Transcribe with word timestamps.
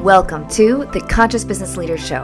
Welcome 0.00 0.48
to 0.52 0.88
the 0.94 1.00
Conscious 1.10 1.44
Business 1.44 1.76
Leaders 1.76 2.00
Show. 2.00 2.22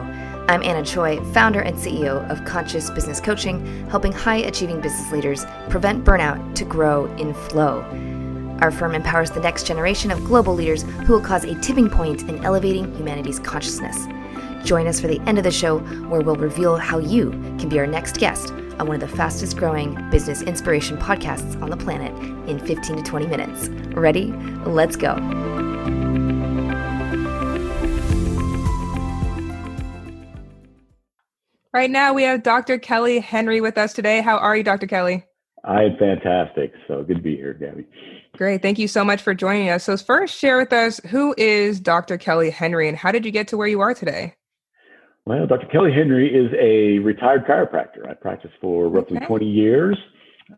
I'm 0.48 0.62
Anna 0.62 0.82
Choi, 0.82 1.22
founder 1.34 1.60
and 1.60 1.76
CEO 1.76 2.26
of 2.30 2.42
Conscious 2.46 2.88
Business 2.88 3.20
Coaching, 3.20 3.86
helping 3.90 4.12
high 4.12 4.38
achieving 4.38 4.80
business 4.80 5.12
leaders 5.12 5.44
prevent 5.68 6.02
burnout 6.02 6.54
to 6.54 6.64
grow 6.64 7.04
in 7.16 7.34
flow. 7.34 7.82
Our 8.62 8.70
firm 8.70 8.94
empowers 8.94 9.30
the 9.30 9.40
next 9.40 9.66
generation 9.66 10.10
of 10.10 10.24
global 10.24 10.54
leaders 10.54 10.84
who 10.84 11.12
will 11.12 11.20
cause 11.20 11.44
a 11.44 11.54
tipping 11.60 11.90
point 11.90 12.22
in 12.22 12.42
elevating 12.46 12.94
humanity's 12.94 13.40
consciousness. 13.40 14.06
Join 14.64 14.86
us 14.86 14.98
for 14.98 15.08
the 15.08 15.20
end 15.26 15.36
of 15.36 15.44
the 15.44 15.50
show, 15.50 15.80
where 16.08 16.22
we'll 16.22 16.36
reveal 16.36 16.78
how 16.78 16.96
you 16.96 17.30
can 17.58 17.68
be 17.68 17.78
our 17.78 17.86
next 17.86 18.16
guest 18.16 18.52
on 18.78 18.86
one 18.86 19.02
of 19.02 19.06
the 19.06 19.16
fastest 19.16 19.58
growing 19.58 19.94
business 20.08 20.40
inspiration 20.40 20.96
podcasts 20.96 21.60
on 21.60 21.68
the 21.68 21.76
planet 21.76 22.14
in 22.48 22.58
15 22.58 22.96
to 22.96 23.02
20 23.02 23.26
minutes. 23.26 23.68
Ready? 23.94 24.32
Let's 24.64 24.96
go. 24.96 25.16
Right 31.76 31.90
now, 31.90 32.14
we 32.14 32.22
have 32.22 32.42
Dr. 32.42 32.78
Kelly 32.78 33.20
Henry 33.20 33.60
with 33.60 33.76
us 33.76 33.92
today. 33.92 34.22
How 34.22 34.38
are 34.38 34.56
you, 34.56 34.62
Dr. 34.62 34.86
Kelly? 34.86 35.26
I'm 35.62 35.94
fantastic. 35.98 36.72
So 36.88 37.02
good 37.02 37.18
to 37.18 37.22
be 37.22 37.36
here, 37.36 37.52
Gabby. 37.52 37.84
Great. 38.34 38.62
Thank 38.62 38.78
you 38.78 38.88
so 38.88 39.04
much 39.04 39.20
for 39.20 39.34
joining 39.34 39.68
us. 39.68 39.84
So, 39.84 39.94
first, 39.98 40.34
share 40.34 40.56
with 40.56 40.72
us 40.72 41.02
who 41.10 41.34
is 41.36 41.78
Dr. 41.78 42.16
Kelly 42.16 42.48
Henry 42.48 42.88
and 42.88 42.96
how 42.96 43.12
did 43.12 43.26
you 43.26 43.30
get 43.30 43.46
to 43.48 43.58
where 43.58 43.68
you 43.68 43.82
are 43.82 43.92
today? 43.92 44.36
Well, 45.26 45.46
Dr. 45.46 45.66
Kelly 45.66 45.92
Henry 45.92 46.34
is 46.34 46.50
a 46.58 46.98
retired 47.00 47.44
chiropractor. 47.44 48.08
I 48.08 48.14
practiced 48.14 48.54
for 48.58 48.88
roughly 48.88 49.18
okay. 49.18 49.26
20 49.26 49.44
years, 49.44 49.98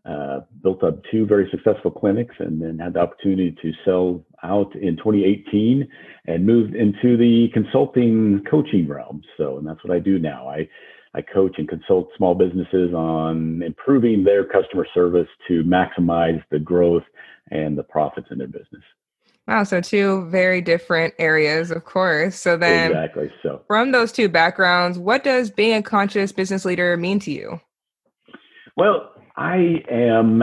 uh, 0.05 0.43
built 0.63 0.85
up 0.85 1.01
two 1.11 1.27
very 1.27 1.51
successful 1.51 1.91
clinics, 1.91 2.37
and 2.39 2.63
then 2.63 2.79
had 2.79 2.93
the 2.93 3.01
opportunity 3.01 3.57
to 3.61 3.73
sell 3.85 4.25
out 4.45 4.73
in 4.77 4.97
2018 4.99 5.85
and 6.29 6.47
moved 6.47 6.77
into 6.77 7.17
the 7.17 7.49
consulting 7.53 8.45
coaching 8.49 8.87
realm. 8.87 9.21
So, 9.37 9.59
and 9.59 9.67
that's 9.67 9.83
what 9.83 9.93
I 9.93 9.99
do 9.99 10.21
now. 10.21 10.49
I 10.49 10.69
I 11.19 11.23
coach 11.23 11.57
and 11.59 11.69
consult 11.69 12.11
small 12.17 12.37
businesses 12.37 12.95
on 12.95 13.61
improving 13.65 14.23
their 14.23 14.45
customer 14.45 14.87
service 14.95 15.27
to 15.49 15.65
maximize 15.65 16.41
the 16.53 16.61
growth 16.61 17.03
and 17.51 17.77
the 17.77 17.83
profits 17.83 18.29
in 18.31 18.39
their 18.39 18.47
business. 18.47 18.85
Wow, 19.49 19.65
so 19.65 19.81
two 19.81 20.27
very 20.27 20.61
different 20.61 21.15
areas, 21.19 21.73
of 21.73 21.85
course. 21.85 22.37
So 22.37 22.57
then 22.57 22.93
Exactly. 22.93 23.33
So 23.43 23.63
from 23.67 23.91
those 23.91 24.13
two 24.13 24.29
backgrounds, 24.29 24.97
what 24.97 25.25
does 25.25 25.51
being 25.51 25.79
a 25.79 25.83
conscious 25.83 26.31
business 26.31 26.65
leader 26.65 26.97
mean 26.97 27.19
to 27.21 27.33
you? 27.33 27.61
Well, 28.77 29.11
I 29.37 29.83
am 29.91 30.43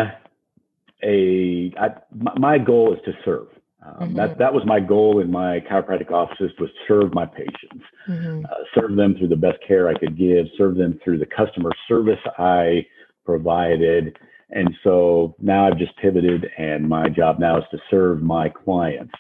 a 1.02 1.72
I, 1.80 1.90
my 2.38 2.58
goal 2.58 2.94
is 2.94 3.00
to 3.06 3.14
serve. 3.23 3.48
Um, 3.86 4.09
mm-hmm. 4.09 4.16
That 4.16 4.38
that 4.39 4.53
was 4.53 4.64
my 4.66 4.80
goal 4.80 5.19
in 5.19 5.31
my 5.31 5.59
chiropractic 5.59 6.11
offices 6.11 6.52
was 6.59 6.69
to 6.69 6.75
serve 6.88 7.14
my 7.14 7.25
patients, 7.25 7.86
mm-hmm. 8.08 8.45
uh, 8.45 8.64
serve 8.73 8.95
them 8.95 9.16
through 9.17 9.28
the 9.28 9.36
best 9.36 9.58
care 9.67 9.88
I 9.88 9.97
could 9.97 10.17
give, 10.17 10.47
serve 10.58 10.75
them 10.75 11.00
through 11.03 11.19
the 11.19 11.25
customer 11.25 11.72
service 11.88 12.19
I 12.38 12.86
provided, 13.25 14.17
and 14.50 14.69
so 14.83 15.36
now 15.39 15.67
I've 15.67 15.78
just 15.78 15.95
pivoted, 15.97 16.47
and 16.58 16.88
my 16.88 17.09
job 17.09 17.39
now 17.39 17.58
is 17.58 17.63
to 17.72 17.78
serve 17.89 18.22
my 18.22 18.50
clients. 18.50 19.13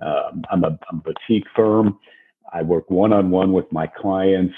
Um, 0.00 0.42
I'm, 0.50 0.64
a, 0.64 0.78
I'm 0.90 0.98
a 0.98 1.02
boutique 1.02 1.46
firm. 1.54 1.98
I 2.52 2.62
work 2.62 2.90
one 2.90 3.12
on 3.12 3.30
one 3.30 3.52
with 3.52 3.70
my 3.72 3.86
clients 3.86 4.54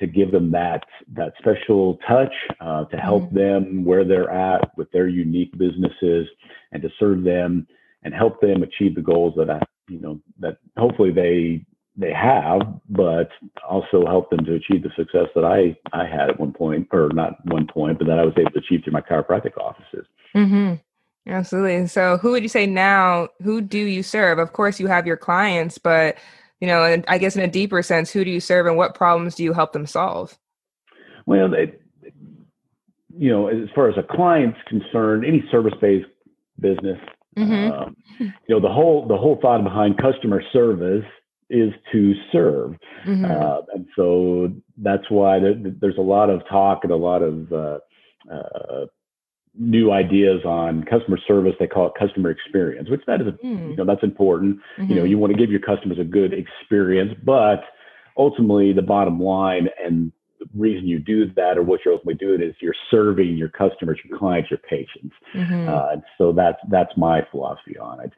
to 0.00 0.08
give 0.08 0.32
them 0.32 0.50
that 0.50 0.82
that 1.12 1.32
special 1.38 1.98
touch 2.08 2.32
uh, 2.60 2.84
to 2.86 2.96
help 2.96 3.24
mm-hmm. 3.24 3.36
them 3.36 3.84
where 3.84 4.04
they're 4.04 4.30
at 4.30 4.76
with 4.76 4.90
their 4.90 5.08
unique 5.08 5.56
businesses 5.56 6.26
and 6.72 6.82
to 6.82 6.88
serve 6.98 7.22
them 7.22 7.66
and 8.04 8.14
help 8.14 8.40
them 8.40 8.62
achieve 8.62 8.94
the 8.94 9.02
goals 9.02 9.34
that 9.36 9.50
I, 9.50 9.60
you 9.88 10.00
know, 10.00 10.20
that 10.40 10.58
hopefully 10.76 11.10
they 11.10 11.64
they 11.96 12.12
have, 12.12 12.60
but 12.88 13.28
also 13.68 14.04
help 14.04 14.28
them 14.30 14.44
to 14.44 14.54
achieve 14.54 14.82
the 14.82 14.90
success 14.96 15.28
that 15.34 15.44
I 15.44 15.76
I 15.92 16.06
had 16.06 16.30
at 16.30 16.40
one 16.40 16.52
point, 16.52 16.88
or 16.92 17.10
not 17.12 17.44
one 17.46 17.66
point, 17.66 17.98
but 17.98 18.06
that 18.06 18.18
I 18.18 18.24
was 18.24 18.34
able 18.36 18.50
to 18.52 18.58
achieve 18.58 18.82
through 18.84 18.92
my 18.92 19.00
chiropractic 19.00 19.56
offices. 19.58 20.06
Mm-hmm. 20.34 20.74
Absolutely. 21.26 21.86
So, 21.86 22.18
who 22.18 22.32
would 22.32 22.42
you 22.42 22.48
say 22.48 22.66
now? 22.66 23.28
Who 23.42 23.60
do 23.60 23.78
you 23.78 24.02
serve? 24.02 24.38
Of 24.38 24.52
course, 24.52 24.78
you 24.78 24.88
have 24.88 25.06
your 25.06 25.16
clients, 25.16 25.78
but 25.78 26.16
you 26.60 26.66
know, 26.66 27.02
I 27.08 27.18
guess 27.18 27.36
in 27.36 27.42
a 27.42 27.48
deeper 27.48 27.82
sense, 27.82 28.10
who 28.10 28.24
do 28.24 28.30
you 28.30 28.40
serve, 28.40 28.66
and 28.66 28.76
what 28.76 28.94
problems 28.94 29.34
do 29.34 29.44
you 29.44 29.52
help 29.52 29.72
them 29.72 29.86
solve? 29.86 30.38
Well, 31.26 31.50
they, 31.50 31.74
you 33.16 33.30
know, 33.30 33.48
as 33.48 33.68
far 33.74 33.88
as 33.88 33.96
a 33.96 34.02
client's 34.02 34.58
concerned, 34.66 35.24
any 35.24 35.44
service-based 35.50 36.08
business 36.60 36.98
Mm-hmm. 37.36 37.72
Um, 37.72 37.96
you 38.20 38.32
know, 38.48 38.60
the 38.60 38.72
whole 38.72 39.06
the 39.08 39.16
whole 39.16 39.38
thought 39.40 39.62
behind 39.62 39.98
customer 39.98 40.42
service 40.52 41.04
is 41.50 41.72
to 41.92 42.14
serve, 42.32 42.72
mm-hmm. 43.06 43.24
uh, 43.24 43.60
and 43.74 43.86
so 43.96 44.52
that's 44.78 45.10
why 45.10 45.38
there, 45.38 45.54
there's 45.80 45.98
a 45.98 46.02
lot 46.02 46.30
of 46.30 46.40
talk 46.48 46.80
and 46.84 46.92
a 46.92 46.96
lot 46.96 47.22
of 47.22 47.52
uh, 47.52 47.78
uh, 48.32 48.86
new 49.58 49.92
ideas 49.92 50.44
on 50.44 50.84
customer 50.84 51.18
service. 51.26 51.54
They 51.58 51.66
call 51.66 51.88
it 51.88 51.92
customer 51.98 52.30
experience, 52.30 52.90
which 52.90 53.02
that 53.06 53.20
is, 53.20 53.28
mm. 53.44 53.70
you 53.70 53.76
know, 53.76 53.84
that's 53.84 54.02
important. 54.02 54.58
Mm-hmm. 54.78 54.90
You 54.90 54.96
know, 54.96 55.04
you 55.04 55.18
want 55.18 55.32
to 55.32 55.38
give 55.38 55.50
your 55.50 55.60
customers 55.60 55.98
a 56.00 56.04
good 56.04 56.32
experience, 56.32 57.12
but 57.24 57.62
ultimately 58.16 58.72
the 58.72 58.82
bottom 58.82 59.20
line 59.20 59.68
and 59.84 60.12
reason 60.56 60.86
you 60.86 60.98
do 60.98 61.26
that 61.34 61.58
or 61.58 61.62
what 61.62 61.80
you're 61.84 61.94
ultimately 61.94 62.14
doing 62.14 62.42
is 62.42 62.54
you're 62.60 62.74
serving 62.90 63.36
your 63.36 63.48
customers, 63.48 63.98
your 64.04 64.18
clients, 64.18 64.50
your 64.50 64.58
patients. 64.58 65.14
Mm-hmm. 65.34 65.68
Uh, 65.68 66.00
so 66.18 66.32
that's 66.32 66.58
that's 66.70 66.96
my 66.96 67.22
philosophy 67.30 67.76
on 67.78 68.00
it. 68.00 68.12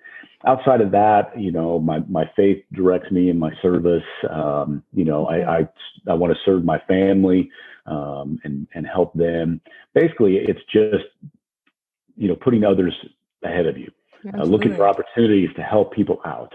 Outside 0.47 0.80
of 0.80 0.91
that, 0.92 1.38
you 1.38 1.50
know, 1.50 1.78
my 1.78 2.00
my 2.08 2.30
faith 2.36 2.62
directs 2.72 3.10
me 3.10 3.30
in 3.30 3.38
my 3.38 3.52
service. 3.62 4.04
Um, 4.30 4.82
you 4.92 5.04
know, 5.04 5.26
I 5.26 5.58
I, 5.58 5.69
I 6.08 6.14
want 6.14 6.32
to 6.32 6.38
serve 6.44 6.64
my 6.64 6.78
family 6.86 7.50
um, 7.86 8.38
and 8.44 8.66
and 8.74 8.86
help 8.86 9.14
them. 9.14 9.60
Basically, 9.94 10.36
it's 10.36 10.60
just 10.72 11.04
you 12.16 12.28
know 12.28 12.36
putting 12.36 12.64
others 12.64 12.94
ahead 13.42 13.66
of 13.66 13.78
you, 13.78 13.91
uh, 14.34 14.44
looking 14.44 14.74
for 14.74 14.86
opportunities 14.86 15.50
to 15.56 15.62
help 15.62 15.92
people 15.92 16.20
out 16.24 16.53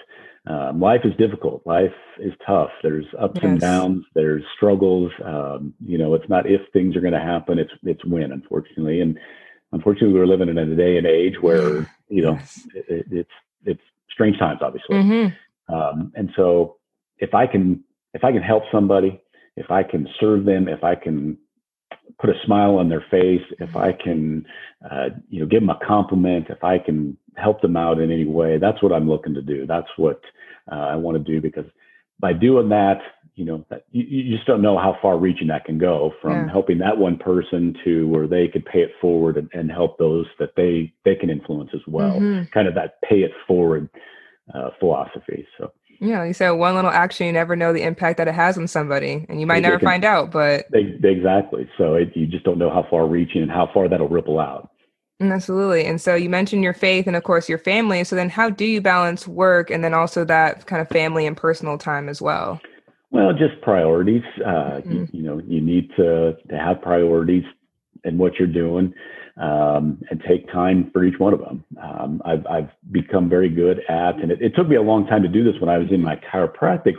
um, 0.48 0.80
life 0.80 1.02
is 1.04 1.16
difficult. 1.18 1.62
Life 1.66 1.94
is 2.20 2.34
tough. 2.46 2.72
There's 2.82 3.06
ups 3.20 3.36
yes. 3.36 3.44
and 3.44 3.60
downs. 3.60 4.06
There's 4.16 4.44
struggles. 4.56 5.12
Um, 5.24 5.74
you 5.86 5.98
know, 5.98 6.16
it's 6.16 6.28
not 6.30 6.50
if 6.50 6.62
things 6.74 6.96
are 6.96 7.02
going 7.02 7.14
to 7.14 7.20
happen. 7.20 7.60
It's 7.60 7.72
it's 7.84 8.04
when, 8.06 8.32
unfortunately. 8.32 9.02
And 9.02 9.20
unfortunately, 9.72 10.14
we're 10.18 10.26
living 10.26 10.50
in 10.50 10.58
a 10.58 10.76
day 10.76 10.98
and 10.98 11.06
age 11.06 11.36
where 11.42 11.88
you 12.10 12.24
know 12.24 12.34
yes. 12.34 12.68
it, 12.74 13.06
it's 13.12 13.32
it's 13.66 13.82
strange 14.10 14.40
times, 14.40 14.60
obviously. 14.64 14.96
Mm-hmm. 14.96 15.74
Um, 15.74 16.12
and 16.16 16.32
so, 16.36 16.78
if 17.20 17.36
I 17.36 17.46
can 17.46 17.84
if 18.16 18.24
I 18.24 18.32
can 18.32 18.42
help 18.42 18.64
somebody, 18.72 19.22
if 19.56 19.70
I 19.70 19.84
can 19.84 20.08
serve 20.20 20.46
them, 20.46 20.68
if 20.68 20.84
I 20.84 20.96
can 20.96 21.38
put 22.20 22.30
a 22.30 22.34
smile 22.46 22.76
on 22.76 22.90
their 22.90 23.04
face, 23.10 23.42
if 23.60 23.76
I 23.76 23.92
can, 23.92 24.46
uh, 24.90 25.10
you 25.30 25.40
know, 25.40 25.46
give 25.46 25.62
them 25.62 25.70
a 25.70 25.80
compliment, 25.86 26.48
if 26.50 26.64
I 26.64 26.78
can 26.78 27.18
help 27.36 27.62
them 27.62 27.76
out 27.78 28.00
in 28.00 28.12
any 28.12 28.26
way, 28.26 28.58
that's 28.58 28.82
what 28.84 28.92
I'm 28.92 29.10
looking 29.10 29.34
to 29.34 29.42
do. 29.42 29.66
That's 29.66 29.88
what 29.98 30.22
uh, 30.72 30.76
I 30.76 30.96
want 30.96 31.18
to 31.18 31.24
do 31.24 31.42
because 31.42 31.66
by 32.20 32.34
doing 32.34 32.70
that, 32.70 33.00
you 33.36 33.46
know, 33.46 33.66
that, 33.70 33.86
you, 33.92 34.04
you, 34.04 34.36
just 34.36 34.46
don't 34.46 34.62
know 34.62 34.78
how 34.78 34.98
far 35.02 35.18
reaching 35.18 35.48
that 35.48 35.66
can 35.66 35.80
go 35.80 36.14
from 36.22 36.46
yeah. 36.46 36.52
helping 36.52 36.78
that 36.80 36.98
one 36.98 37.18
person 37.18 37.76
to 37.84 38.08
where 38.08 38.28
they 38.28 38.48
could 38.48 38.66
pay 38.66 38.80
it 38.80 38.92
forward 39.00 39.38
and, 39.38 39.50
and 39.54 39.72
help 39.72 39.98
those 39.98 40.28
that 40.38 40.52
they 40.56 40.94
they 41.06 41.16
can 41.16 41.30
influence 41.30 41.72
as 41.74 41.82
well. 41.88 42.20
Mm-hmm. 42.20 42.52
Kind 42.54 42.68
of 42.68 42.76
that 42.76 43.02
pay 43.02 43.20
it 43.20 43.32
forward 43.48 43.90
uh, 44.54 44.70
philosophy. 44.80 45.48
So. 45.58 45.72
Yeah, 46.02 46.24
you 46.24 46.34
said 46.34 46.50
one 46.52 46.74
little 46.74 46.90
action, 46.90 47.28
you 47.28 47.32
never 47.32 47.56
know 47.56 47.72
the 47.72 47.84
impact 47.84 48.18
that 48.18 48.28
it 48.28 48.34
has 48.34 48.58
on 48.58 48.68
somebody, 48.68 49.24
and 49.30 49.40
you 49.40 49.46
might 49.46 49.62
never 49.62 49.78
can, 49.78 49.86
find 49.86 50.04
out. 50.04 50.32
But 50.32 50.66
they, 50.72 50.98
exactly, 51.04 51.70
so 51.78 51.94
it, 51.94 52.12
you 52.16 52.26
just 52.26 52.44
don't 52.44 52.58
know 52.58 52.72
how 52.72 52.88
far 52.90 53.06
reaching 53.06 53.44
and 53.44 53.52
how 53.52 53.70
far 53.72 53.88
that'll 53.88 54.10
ripple 54.10 54.40
out. 54.40 54.72
Absolutely. 55.22 55.86
And 55.86 56.02
so 56.02 56.16
you 56.16 56.28
mentioned 56.28 56.64
your 56.64 56.74
faith 56.74 57.06
and, 57.06 57.16
of 57.16 57.24
course, 57.24 57.48
your 57.48 57.60
family. 57.60 58.04
So 58.04 58.16
then, 58.16 58.30
how 58.30 58.50
do 58.50 58.66
you 58.66 58.82
balance 58.82 59.28
work 59.28 59.70
and 59.70 59.84
then 59.84 59.94
also 59.94 60.26
that 60.26 60.66
kind 60.66 60.82
of 60.82 60.90
family 60.90 61.28
and 61.28 61.38
personal 61.38 61.78
time 61.78 62.10
as 62.10 62.20
well? 62.20 62.60
Well, 63.12 63.32
just 63.34 63.62
priorities. 63.62 64.24
Uh, 64.44 64.80
mm-hmm. 64.80 64.92
you, 64.92 65.08
you, 65.12 65.24
know, 65.24 65.40
you 65.46 65.62
need 65.62 65.92
to 65.98 66.34
to 66.50 66.58
have 66.58 66.82
priorities 66.82 67.44
in 68.04 68.18
what 68.18 68.36
you're 68.38 68.48
doing 68.48 68.94
um, 69.38 70.02
and 70.10 70.22
take 70.28 70.52
time 70.52 70.90
for 70.92 71.04
each 71.04 71.20
one 71.20 71.34
of 71.34 71.40
them. 71.40 71.64
Um, 71.82 72.22
I've, 72.26 72.46
I've 72.48 72.70
become 72.92 73.30
very 73.30 73.50
good 73.50 73.80
at, 73.90 74.16
and 74.16 74.32
it, 74.32 74.42
it, 74.42 74.56
took 74.56 74.68
me 74.68 74.76
a 74.76 74.82
long 74.82 75.08
time 75.08 75.24
to 75.24 75.30
do 75.30 75.44
this 75.44 75.60
when 75.60 75.70
I 75.70 75.78
was 75.78 75.88
in 75.92 76.02
my 76.02 76.16
chiropractic 76.32 76.96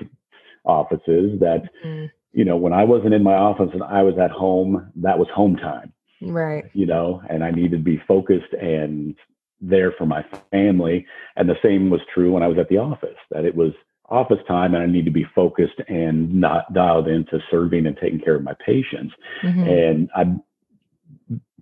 offices. 0.65 1.39
That 1.41 1.69
mm-hmm. 1.85 2.07
you 2.33 2.45
know, 2.45 2.57
when 2.57 2.73
I 2.73 2.85
wasn't 2.85 3.15
in 3.15 3.23
my 3.23 3.35
office 3.35 3.71
and 3.73 3.83
I 3.83 4.03
was 4.03 4.15
at 4.19 4.31
home, 4.31 4.91
that 4.97 5.19
was 5.19 5.29
home 5.35 5.57
time. 5.57 5.93
Right. 6.23 6.65
You 6.73 6.87
know, 6.87 7.23
and 7.29 7.45
I 7.45 7.51
needed 7.51 7.79
to 7.79 7.79
be 7.79 8.01
focused 8.07 8.53
and 8.61 9.17
there 9.61 9.93
for 9.93 10.07
my 10.07 10.25
family. 10.51 11.07
And 11.37 11.49
the 11.49 11.57
same 11.63 11.91
was 11.91 12.01
true 12.13 12.33
when 12.33 12.43
I 12.43 12.49
was 12.49 12.59
at 12.59 12.69
the 12.69 12.79
office. 12.79 13.19
That 13.31 13.45
it 13.45 13.55
was 13.55 13.73
office 14.09 14.39
time 14.47 14.75
and 14.75 14.83
I 14.83 14.87
need 14.87 15.05
to 15.05 15.11
be 15.11 15.27
focused 15.35 15.81
and 15.89 16.33
not 16.35 16.73
dialed 16.73 17.09
into 17.09 17.41
serving 17.51 17.87
and 17.87 17.97
taking 17.97 18.21
care 18.21 18.35
of 18.35 18.43
my 18.43 18.55
patients. 18.65 19.15
Mm-hmm. 19.43 19.63
And 19.63 20.11
I 20.15 20.25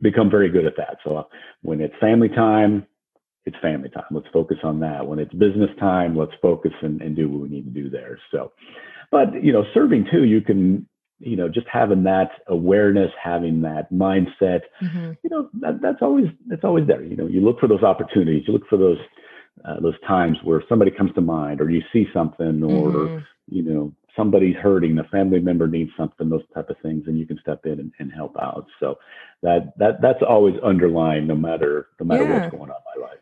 become 0.03 0.31
very 0.31 0.49
good 0.49 0.67
at 0.67 0.77
that. 0.77 0.99
So 1.05 1.29
when 1.63 1.81
it's 1.81 1.95
family 2.01 2.29
time, 2.29 2.87
it's 3.47 3.57
family 3.63 3.89
time. 3.89 4.05
Let's 4.11 4.27
focus 4.33 4.59
on 4.63 4.81
that. 4.81 5.07
When 5.07 5.19
it's 5.19 5.33
business 5.35 5.71
time, 5.79 6.17
let's 6.17 6.33
focus 6.43 6.73
and, 6.83 7.01
and 7.01 7.17
do 7.17 7.29
what 7.29 7.43
we 7.43 7.49
need 7.49 7.65
to 7.65 7.83
do 7.83 7.89
there. 7.89 8.19
So, 8.31 8.53
but 9.11 9.43
you 9.43 9.53
know, 9.53 9.65
serving 9.73 10.07
too, 10.11 10.25
you 10.25 10.41
can, 10.41 10.87
you 11.19 11.37
know, 11.37 11.49
just 11.49 11.67
having 11.71 12.03
that 12.05 12.31
awareness, 12.49 13.11
having 13.23 13.63
that 13.63 13.93
mindset, 13.93 14.61
mm-hmm. 14.83 15.13
you 15.23 15.31
know, 15.31 15.49
that, 15.61 15.81
that's 15.83 16.03
always 16.03 16.27
that's 16.49 16.65
always 16.65 16.87
there. 16.87 17.03
You 17.03 17.17
know, 17.17 17.27
you 17.27 17.41
look 17.41 17.61
for 17.61 17.69
those 17.69 17.83
opportunities, 17.83 18.45
you 18.47 18.53
look 18.53 18.69
for 18.69 18.79
those 18.79 18.99
uh, 19.65 19.81
those 19.81 19.99
times 20.07 20.39
where 20.45 20.63
somebody 20.69 20.91
comes 20.91 21.13
to 21.15 21.21
mind, 21.21 21.61
or 21.61 21.71
you 21.71 21.83
see 21.93 22.07
something, 22.13 22.63
or 22.63 22.91
mm-hmm. 22.91 23.25
you 23.49 23.63
know, 23.63 23.93
somebody's 24.17 24.57
hurting, 24.57 24.95
the 24.95 25.05
family 25.05 25.41
member 25.41 25.67
needs 25.67 25.91
something, 25.97 26.29
those 26.29 26.43
type 26.55 26.71
of 26.71 26.77
things, 26.83 27.05
and 27.07 27.19
you 27.19 27.27
can 27.27 27.39
step 27.41 27.65
in 27.65 27.81
and, 27.81 27.93
and 27.99 28.13
help 28.13 28.37
out. 28.41 28.67
So 28.79 28.99
that 29.43 29.73
that 29.79 30.01
that's 30.01 30.23
always 30.27 30.57
underlying, 30.65 31.27
no 31.27 31.37
matter 31.37 31.89
no 31.99 32.07
matter 32.07 32.25
yeah. 32.25 32.41
what's 32.41 32.51
going 32.51 32.71
on 32.71 32.77
in 32.77 33.03
my 33.03 33.07
life. 33.07 33.19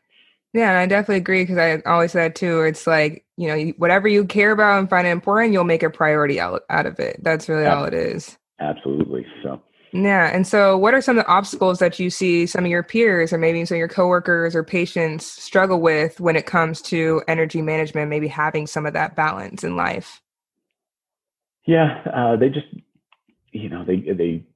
Yeah, 0.54 0.70
and 0.70 0.78
I 0.78 0.86
definitely 0.86 1.16
agree 1.16 1.42
because 1.42 1.58
I 1.58 1.82
always 1.88 2.12
said 2.12 2.34
too. 2.34 2.62
It's 2.62 2.86
like 2.86 3.24
you 3.36 3.48
know, 3.48 3.72
whatever 3.76 4.08
you 4.08 4.24
care 4.24 4.52
about 4.52 4.78
and 4.78 4.90
find 4.90 5.06
it 5.06 5.10
important, 5.10 5.52
you'll 5.52 5.64
make 5.64 5.82
a 5.82 5.90
priority 5.90 6.40
out 6.40 6.62
out 6.70 6.86
of 6.86 6.98
it. 6.98 7.18
That's 7.22 7.48
really 7.48 7.66
Absolutely. 7.66 7.98
all 7.98 8.06
it 8.06 8.12
is. 8.12 8.38
Absolutely. 8.60 9.26
So. 9.42 9.62
Yeah, 9.92 10.30
and 10.34 10.46
so 10.46 10.76
what 10.76 10.92
are 10.92 11.00
some 11.00 11.16
of 11.16 11.24
the 11.24 11.30
obstacles 11.30 11.78
that 11.78 11.98
you 11.98 12.10
see 12.10 12.44
some 12.46 12.64
of 12.64 12.70
your 12.70 12.82
peers 12.82 13.32
or 13.32 13.38
maybe 13.38 13.64
some 13.64 13.76
of 13.76 13.78
your 13.78 13.88
coworkers 13.88 14.54
or 14.54 14.62
patients 14.62 15.24
struggle 15.24 15.80
with 15.80 16.20
when 16.20 16.36
it 16.36 16.44
comes 16.44 16.82
to 16.82 17.22
energy 17.26 17.62
management? 17.62 18.10
Maybe 18.10 18.28
having 18.28 18.66
some 18.66 18.84
of 18.84 18.92
that 18.92 19.16
balance 19.16 19.64
in 19.64 19.76
life. 19.76 20.20
Yeah, 21.68 22.00
uh, 22.10 22.36
they 22.36 22.48
just, 22.48 22.66
you 23.52 23.68
know, 23.68 23.84
they 23.84 24.00
they 24.00 24.46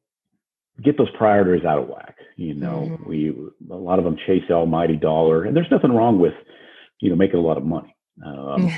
get 0.82 0.96
those 0.96 1.10
priorities 1.10 1.66
out 1.66 1.78
of 1.78 1.86
whack. 1.86 2.16
You 2.36 2.54
know, 2.54 2.88
mm-hmm. 2.90 3.06
we 3.06 3.36
a 3.70 3.76
lot 3.76 3.98
of 3.98 4.06
them 4.06 4.16
chase 4.26 4.44
the 4.48 4.54
almighty 4.54 4.96
dollar, 4.96 5.44
and 5.44 5.54
there's 5.54 5.70
nothing 5.70 5.92
wrong 5.92 6.18
with, 6.18 6.32
you 7.00 7.10
know, 7.10 7.16
making 7.16 7.38
a 7.38 7.42
lot 7.42 7.58
of 7.58 7.66
money. 7.66 7.94
Um, 8.24 8.72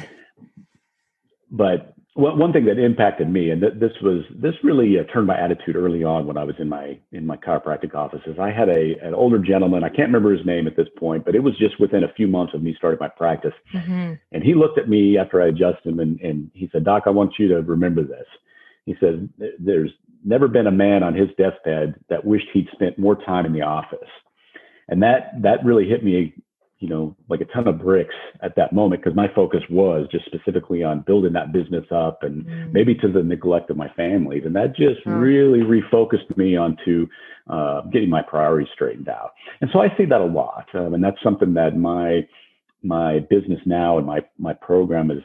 but 1.48 1.94
one 2.16 2.52
thing 2.52 2.64
that 2.66 2.78
impacted 2.78 3.28
me, 3.28 3.50
and 3.50 3.61
th- 3.61 3.75
this 3.81 3.90
was 4.00 4.22
this 4.31 4.55
really 4.62 4.99
uh, 4.99 5.02
turned 5.12 5.26
my 5.26 5.38
attitude 5.38 5.75
early 5.75 6.05
on 6.05 6.26
when 6.26 6.38
I 6.38 6.44
was 6.44 6.55
in 6.61 6.69
my 6.69 6.99
in 7.11 7.26
my 7.26 7.37
chiropractic 7.37 7.94
office. 7.94 8.20
Is 8.26 8.38
I 8.38 8.52
had 8.52 8.69
a 8.69 8.94
an 9.02 9.14
older 9.14 9.38
gentleman. 9.38 9.82
I 9.82 9.88
can't 9.88 10.08
remember 10.08 10.32
his 10.32 10.46
name 10.46 10.69
at 10.69 10.76
this 10.76 10.87
point, 10.96 11.25
but 11.25 11.34
it 11.34 11.43
was 11.43 11.58
just 11.58 11.81
within 11.81 12.05
a 12.05 12.12
few 12.12 12.28
months 12.28 12.55
of 12.55 12.62
me 12.62 12.75
starting 12.78 12.99
my 13.00 13.08
practice. 13.08 13.55
Mm-hmm. 13.75 14.12
And 14.31 14.44
he 14.44 14.55
looked 14.55 14.78
at 14.78 14.88
me 14.88 15.19
after 15.19 15.43
I 15.43 15.49
adjusted 15.49 15.87
him, 15.87 15.99
and, 15.99 16.20
and 16.20 16.50
he 16.55 16.69
said, 16.70 16.84
"Doc, 16.84 17.05
I 17.06 17.11
want 17.11 17.34
you 17.38 17.49
to 17.49 17.62
remember 17.62 18.05
this." 18.05 18.26
He 18.87 18.94
says, 19.00 19.19
"There's 19.58 19.90
never 20.25 20.49
been 20.49 20.67
a 20.67 20.72
man 20.72 21.02
on 21.02 21.14
his 21.14 21.28
deathbed 21.37 21.94
that 22.08 22.25
wished 22.25 22.46
he'd 22.52 22.69
spent 22.72 22.99
more 22.99 23.17
time 23.17 23.44
in 23.44 23.52
the 23.52 23.62
office. 23.62 24.08
And 24.88 25.02
that 25.02 25.43
that 25.43 25.64
really 25.64 25.88
hit 25.88 26.05
me, 26.05 26.34
you 26.84 26.90
know, 26.90 27.16
like 27.31 27.40
a 27.40 27.46
ton 27.46 27.66
of 27.66 27.78
bricks 27.78 28.14
at 28.42 28.54
that 28.56 28.75
moment 28.75 29.02
because 29.02 29.16
my 29.16 29.26
focus 29.34 29.62
was 29.70 30.06
just 30.12 30.26
specifically 30.26 30.82
on 30.82 31.00
building 31.06 31.32
that 31.32 31.50
business 31.50 31.86
up 31.90 32.22
and 32.22 32.44
mm. 32.44 32.72
maybe 32.72 32.94
to 32.94 33.10
the 33.10 33.22
neglect 33.22 33.70
of 33.70 33.76
my 33.78 33.88
families. 33.96 34.42
And 34.44 34.54
that 34.54 34.76
just 34.76 35.02
mm. 35.06 35.19
really 35.19 35.60
refocused 35.60 36.36
me 36.36 36.58
onto 36.58 37.06
uh, 37.48 37.81
getting 37.90 38.10
my 38.10 38.20
priorities 38.20 38.69
straightened 38.75 39.08
out. 39.08 39.31
And 39.62 39.70
so 39.72 39.81
I 39.81 39.88
see 39.96 40.04
that 40.04 40.20
a 40.20 40.26
lot, 40.26 40.66
um, 40.75 40.92
and 40.92 41.02
that's 41.02 41.22
something 41.22 41.54
that 41.54 41.75
my 41.75 42.28
my 42.82 43.20
business 43.31 43.60
now 43.64 43.96
and 43.96 44.06
my 44.06 44.20
my 44.38 44.52
program 44.52 45.10
is 45.10 45.22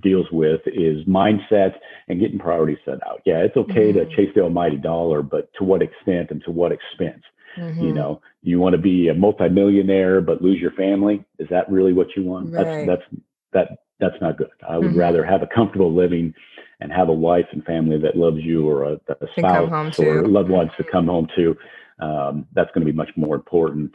deals 0.00 0.26
with 0.32 0.60
is 0.66 1.04
mindset 1.06 1.74
and 2.08 2.20
getting 2.20 2.38
priorities 2.38 2.78
set 2.84 3.06
out. 3.06 3.22
Yeah, 3.24 3.38
it's 3.38 3.56
okay 3.56 3.92
mm-hmm. 3.92 4.10
to 4.10 4.16
chase 4.16 4.30
the 4.34 4.42
almighty 4.42 4.76
dollar, 4.76 5.22
but 5.22 5.50
to 5.58 5.64
what 5.64 5.82
extent 5.82 6.30
and 6.30 6.42
to 6.44 6.50
what 6.50 6.72
expense? 6.72 7.22
Mm-hmm. 7.56 7.84
You 7.84 7.92
know, 7.92 8.22
you 8.42 8.58
want 8.58 8.74
to 8.74 8.80
be 8.80 9.08
a 9.08 9.14
multimillionaire 9.14 10.20
but 10.20 10.42
lose 10.42 10.60
your 10.60 10.72
family. 10.72 11.24
Is 11.38 11.48
that 11.50 11.70
really 11.70 11.92
what 11.92 12.08
you 12.16 12.24
want? 12.24 12.52
Right. 12.52 12.86
That's 12.86 12.86
that's 12.86 13.22
that 13.52 13.78
that's 14.00 14.20
not 14.20 14.36
good. 14.36 14.50
I 14.68 14.78
would 14.78 14.90
mm-hmm. 14.90 14.98
rather 14.98 15.24
have 15.24 15.42
a 15.42 15.46
comfortable 15.46 15.94
living 15.94 16.34
and 16.80 16.92
have 16.92 17.08
a 17.08 17.14
wife 17.14 17.46
and 17.52 17.64
family 17.64 17.98
that 17.98 18.16
loves 18.16 18.38
you 18.40 18.68
or 18.68 18.84
a, 18.84 18.92
a 19.08 19.26
spouse 19.38 19.98
or 19.98 20.26
loved 20.26 20.50
ones 20.50 20.70
to 20.76 20.84
come 20.84 21.06
home 21.06 21.28
to. 21.36 21.56
Um, 22.00 22.46
that's 22.54 22.70
going 22.74 22.84
to 22.84 22.92
be 22.92 22.96
much 22.96 23.10
more 23.16 23.36
important. 23.36 23.94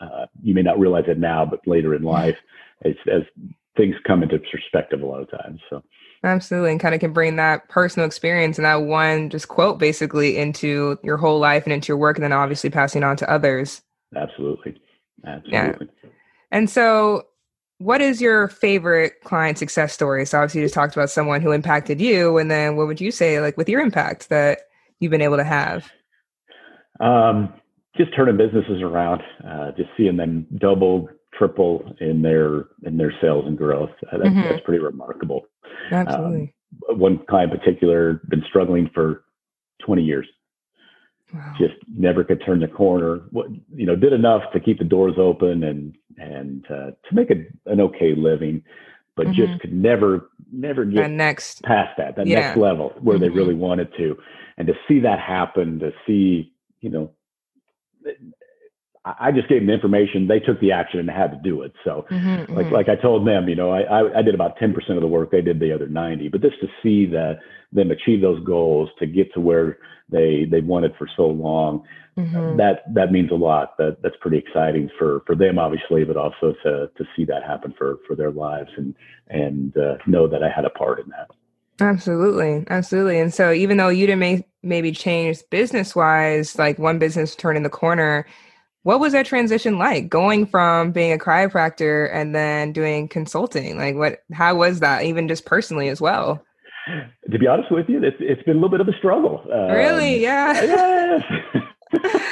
Uh, 0.00 0.26
you 0.42 0.54
may 0.54 0.62
not 0.62 0.78
realize 0.78 1.04
it 1.06 1.18
now, 1.18 1.44
but 1.44 1.60
later 1.66 1.94
in 1.94 2.02
life, 2.18 2.36
as, 2.84 2.94
as 3.12 3.22
things 3.76 3.96
come 4.06 4.22
into 4.22 4.38
perspective 4.38 5.02
a 5.02 5.06
lot 5.06 5.22
of 5.22 5.30
times. 5.30 5.60
So 5.70 5.82
absolutely, 6.22 6.72
and 6.72 6.80
kind 6.80 6.94
of 6.94 7.00
can 7.00 7.12
bring 7.12 7.36
that 7.36 7.68
personal 7.68 8.06
experience 8.06 8.58
and 8.58 8.64
that 8.64 8.82
one 8.82 9.30
just 9.30 9.48
quote 9.48 9.78
basically 9.78 10.36
into 10.36 10.98
your 11.02 11.16
whole 11.16 11.38
life 11.38 11.64
and 11.64 11.72
into 11.72 11.88
your 11.88 11.96
work, 11.96 12.16
and 12.16 12.24
then 12.24 12.32
obviously 12.32 12.70
passing 12.70 13.02
on 13.02 13.16
to 13.16 13.30
others. 13.30 13.82
Absolutely, 14.16 14.80
absolutely. 15.26 15.88
Yeah. 16.02 16.10
And 16.50 16.70
so, 16.70 17.24
what 17.78 18.00
is 18.00 18.20
your 18.20 18.48
favorite 18.48 19.14
client 19.24 19.58
success 19.58 19.92
story? 19.92 20.24
So 20.24 20.38
obviously, 20.38 20.60
you 20.60 20.66
just 20.66 20.74
talked 20.74 20.94
about 20.94 21.10
someone 21.10 21.40
who 21.40 21.52
impacted 21.52 22.00
you, 22.00 22.38
and 22.38 22.50
then 22.50 22.76
what 22.76 22.86
would 22.86 23.00
you 23.00 23.10
say, 23.10 23.40
like 23.40 23.56
with 23.56 23.68
your 23.68 23.80
impact 23.80 24.28
that 24.28 24.60
you've 25.00 25.10
been 25.10 25.22
able 25.22 25.36
to 25.36 25.44
have? 25.44 25.90
Um, 27.00 27.52
just 27.96 28.14
turning 28.14 28.36
businesses 28.36 28.82
around, 28.82 29.22
uh, 29.46 29.70
just 29.76 29.90
seeing 29.96 30.16
them 30.16 30.46
double, 30.58 31.08
triple 31.38 31.94
in 32.00 32.22
their 32.22 32.66
in 32.84 32.96
their 32.96 33.12
sales 33.20 33.44
and 33.46 33.56
growth. 33.56 33.90
That's, 34.02 34.24
mm-hmm. 34.24 34.42
that's 34.42 34.64
pretty 34.64 34.82
remarkable. 34.82 35.42
Absolutely. 35.90 36.54
Um, 36.90 36.98
one 36.98 37.24
client 37.28 37.52
in 37.52 37.58
particular 37.58 38.20
been 38.28 38.42
struggling 38.48 38.90
for 38.94 39.24
20 39.84 40.02
years. 40.02 40.26
Wow. 41.32 41.52
Just 41.58 41.74
never 41.92 42.22
could 42.22 42.42
turn 42.44 42.60
the 42.60 42.68
corner. 42.68 43.22
What 43.30 43.48
you 43.74 43.86
know, 43.86 43.96
did 43.96 44.12
enough 44.12 44.42
to 44.52 44.60
keep 44.60 44.78
the 44.78 44.84
doors 44.84 45.14
open 45.18 45.64
and 45.64 45.96
and 46.16 46.64
uh, 46.70 46.90
to 46.90 47.14
make 47.14 47.30
a, 47.30 47.44
an 47.70 47.80
okay 47.80 48.14
living, 48.14 48.62
but 49.16 49.26
mm-hmm. 49.26 49.34
just 49.34 49.60
could 49.60 49.72
never 49.72 50.30
never 50.52 50.84
get 50.84 51.10
next 51.10 51.62
past 51.62 51.96
that 51.98 52.14
that 52.16 52.26
yeah. 52.26 52.40
next 52.40 52.56
level 52.56 52.92
where 53.00 53.16
mm-hmm. 53.16 53.24
they 53.24 53.30
really 53.30 53.54
wanted 53.54 53.88
to. 53.96 54.16
And 54.56 54.68
to 54.68 54.74
see 54.86 55.00
that 55.00 55.18
happen, 55.18 55.80
to 55.80 55.90
see 56.06 56.52
you 56.80 56.90
know 56.90 57.10
I 59.04 59.32
just 59.32 59.48
gave 59.48 59.60
them 59.60 59.66
the 59.66 59.74
information. 59.74 60.26
They 60.26 60.40
took 60.40 60.60
the 60.60 60.72
action 60.72 60.98
and 60.98 61.10
had 61.10 61.30
to 61.30 61.40
do 61.42 61.60
it. 61.60 61.74
So, 61.84 62.06
mm-hmm, 62.10 62.54
like 62.54 62.66
mm-hmm. 62.66 62.74
like 62.74 62.88
I 62.88 62.96
told 62.96 63.26
them, 63.26 63.48
you 63.48 63.54
know, 63.54 63.70
I, 63.70 63.82
I, 63.82 64.18
I 64.18 64.22
did 64.22 64.34
about 64.34 64.56
ten 64.56 64.72
percent 64.72 64.96
of 64.96 65.02
the 65.02 65.08
work. 65.08 65.30
They 65.30 65.42
did 65.42 65.60
the 65.60 65.72
other 65.72 65.88
ninety. 65.88 66.28
But 66.28 66.40
just 66.40 66.58
to 66.60 66.68
see 66.82 67.04
that 67.06 67.40
them 67.72 67.90
achieve 67.90 68.22
those 68.22 68.42
goals, 68.44 68.88
to 68.98 69.06
get 69.06 69.32
to 69.34 69.40
where 69.40 69.78
they 70.08 70.46
they 70.50 70.60
wanted 70.60 70.94
for 70.96 71.06
so 71.16 71.26
long, 71.26 71.84
mm-hmm. 72.16 72.56
that 72.56 72.84
that 72.94 73.12
means 73.12 73.30
a 73.30 73.34
lot. 73.34 73.76
That 73.76 73.98
that's 74.02 74.16
pretty 74.22 74.38
exciting 74.38 74.88
for 74.98 75.22
for 75.26 75.34
them, 75.34 75.58
obviously, 75.58 76.04
but 76.04 76.16
also 76.16 76.54
to 76.62 76.90
to 76.96 77.04
see 77.14 77.26
that 77.26 77.42
happen 77.42 77.74
for 77.76 77.98
for 78.06 78.16
their 78.16 78.30
lives 78.30 78.70
and 78.78 78.94
and 79.28 79.76
uh, 79.76 79.96
know 80.06 80.26
that 80.28 80.42
I 80.42 80.48
had 80.48 80.64
a 80.64 80.70
part 80.70 80.98
in 81.00 81.10
that. 81.10 81.30
Absolutely, 81.80 82.64
absolutely. 82.70 83.18
And 83.18 83.34
so, 83.34 83.52
even 83.52 83.76
though 83.78 83.88
you 83.88 84.06
didn't 84.06 84.20
may, 84.20 84.46
maybe 84.62 84.92
change 84.92 85.42
business 85.50 85.94
wise, 85.94 86.56
like 86.56 86.78
one 86.78 87.00
business 87.00 87.34
turning 87.34 87.64
the 87.64 87.68
corner 87.68 88.26
what 88.84 89.00
was 89.00 89.12
that 89.12 89.26
transition 89.26 89.78
like? 89.78 90.08
Going 90.08 90.46
from 90.46 90.92
being 90.92 91.12
a 91.12 91.18
chiropractor 91.18 92.08
and 92.14 92.34
then 92.34 92.72
doing 92.72 93.08
consulting 93.08 93.76
like 93.76 93.96
what 93.96 94.20
how 94.32 94.54
was 94.54 94.80
that 94.80 95.04
even 95.04 95.28
just 95.28 95.44
personally 95.44 95.88
as 95.88 96.00
well? 96.00 96.42
To 97.30 97.38
be 97.38 97.46
honest 97.46 97.70
with 97.70 97.88
you 97.88 98.02
it's, 98.02 98.16
it's 98.20 98.42
been 98.44 98.56
a 98.56 98.60
little 98.60 98.70
bit 98.70 98.80
of 98.80 98.88
a 98.88 98.96
struggle 98.96 99.42
um, 99.52 99.70
really? 99.70 100.22
Yeah. 100.22 101.20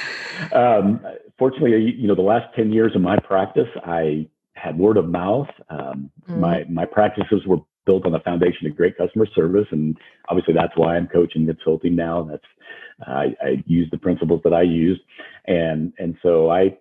Um, 0.52 1.00
fortunately 1.38 1.94
you 1.96 2.08
know 2.08 2.16
the 2.16 2.20
last 2.20 2.52
10 2.56 2.72
years 2.72 2.96
of 2.96 3.00
my 3.00 3.16
practice 3.16 3.68
i 3.86 4.26
had 4.62 4.78
word 4.78 4.96
of 4.96 5.08
mouth. 5.08 5.48
Um, 5.68 6.10
mm. 6.28 6.38
my 6.38 6.64
my 6.68 6.84
practices 6.84 7.42
were 7.46 7.58
built 7.84 8.06
on 8.06 8.12
the 8.12 8.20
foundation 8.20 8.66
of 8.66 8.76
great 8.76 8.96
customer 8.96 9.26
service 9.34 9.66
and 9.70 9.96
obviously 10.28 10.54
that's 10.54 10.76
why 10.76 10.96
i'm 10.96 11.08
coaching 11.08 11.46
consulting 11.46 11.96
now 11.96 12.22
that's 12.22 12.44
I, 13.06 13.34
I 13.42 13.64
used 13.66 13.92
the 13.92 13.98
principles 13.98 14.40
that 14.44 14.52
I 14.52 14.62
use, 14.62 15.00
and 15.46 15.92
and 15.98 16.16
so 16.22 16.50
I 16.50 16.76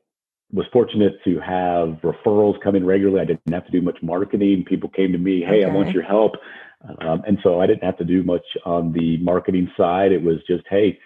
was 0.52 0.66
fortunate 0.74 1.14
to 1.24 1.40
have 1.40 2.00
referrals 2.04 2.62
come 2.62 2.76
in 2.76 2.86
regularly. 2.86 3.22
I 3.22 3.26
didn't 3.26 3.54
have 3.54 3.66
to 3.66 3.72
do 3.72 3.82
much 3.82 3.98
marketing. 4.02 4.66
People 4.68 4.90
came 4.90 5.12
to 5.12 5.18
me, 5.18 5.42
"Hey, 5.42 5.64
okay. 5.64 5.66
I 5.66 5.74
want 5.74 5.92
your 5.92 6.04
help," 6.04 6.34
um, 7.00 7.24
and 7.26 7.38
so 7.44 7.62
I 7.62 7.68
didn't 7.68 7.84
have 7.84 7.98
to 7.98 8.06
do 8.06 8.24
much 8.24 8.46
on 8.66 8.92
the 8.94 9.18
marketing 9.18 9.72
side. 9.78 10.12
It 10.12 10.22
was 10.22 10.38
just, 10.48 10.64
"Hey." 10.70 11.00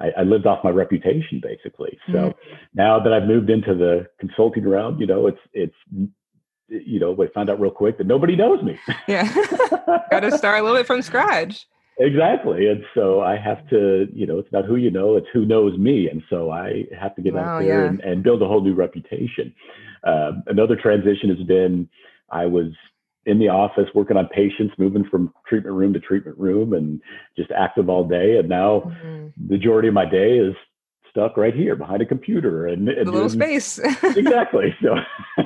I, 0.00 0.20
I 0.20 0.22
lived 0.22 0.46
off 0.46 0.62
my 0.62 0.70
reputation 0.70 1.40
basically. 1.42 1.98
So 2.12 2.12
mm-hmm. 2.12 2.54
now 2.72 3.00
that 3.00 3.12
I've 3.12 3.26
moved 3.26 3.50
into 3.50 3.74
the 3.74 4.06
consulting 4.20 4.68
realm, 4.68 5.00
you 5.00 5.08
know, 5.08 5.26
it's 5.26 5.40
it's 5.52 5.74
you 6.68 7.00
know, 7.00 7.12
we 7.12 7.28
found 7.28 7.50
out 7.50 7.60
real 7.60 7.70
quick 7.70 7.98
that 7.98 8.06
nobody 8.06 8.36
knows 8.36 8.62
me. 8.62 8.78
Yeah. 9.06 9.24
Got 10.10 10.20
to 10.20 10.36
start 10.36 10.60
a 10.60 10.62
little 10.62 10.76
bit 10.76 10.86
from 10.86 11.02
scratch. 11.02 11.66
Exactly. 12.00 12.68
And 12.68 12.84
so 12.94 13.20
I 13.20 13.36
have 13.36 13.68
to, 13.70 14.06
you 14.12 14.26
know, 14.26 14.38
it's 14.38 14.52
not 14.52 14.64
who 14.64 14.76
you 14.76 14.90
know, 14.90 15.16
it's 15.16 15.26
who 15.32 15.44
knows 15.44 15.76
me. 15.76 16.08
And 16.08 16.22
so 16.30 16.50
I 16.50 16.84
have 16.98 17.16
to 17.16 17.22
get 17.22 17.34
wow, 17.34 17.56
out 17.56 17.62
there 17.62 17.82
yeah. 17.82 17.88
and, 17.88 18.00
and, 18.00 18.22
build 18.22 18.40
a 18.40 18.46
whole 18.46 18.60
new 18.60 18.74
reputation. 18.74 19.52
Um, 20.04 20.44
another 20.46 20.76
transition 20.76 21.28
has 21.34 21.44
been 21.46 21.88
I 22.30 22.46
was 22.46 22.72
in 23.26 23.40
the 23.40 23.48
office 23.48 23.88
working 23.94 24.16
on 24.16 24.28
patients, 24.28 24.74
moving 24.78 25.04
from 25.10 25.34
treatment 25.46 25.74
room 25.74 25.92
to 25.92 26.00
treatment 26.00 26.38
room 26.38 26.72
and 26.72 27.00
just 27.36 27.50
active 27.50 27.88
all 27.88 28.06
day. 28.06 28.38
And 28.38 28.48
now 28.48 28.80
mm-hmm. 28.86 29.28
the 29.48 29.56
majority 29.56 29.88
of 29.88 29.94
my 29.94 30.08
day 30.08 30.38
is 30.38 30.54
stuck 31.10 31.36
right 31.36 31.54
here 31.54 31.74
behind 31.74 32.00
a 32.00 32.06
computer 32.06 32.68
and, 32.68 32.88
and 32.88 33.08
a 33.08 33.10
little 33.10 33.28
space. 33.28 33.78
exactly. 34.02 34.74
So 34.82 34.94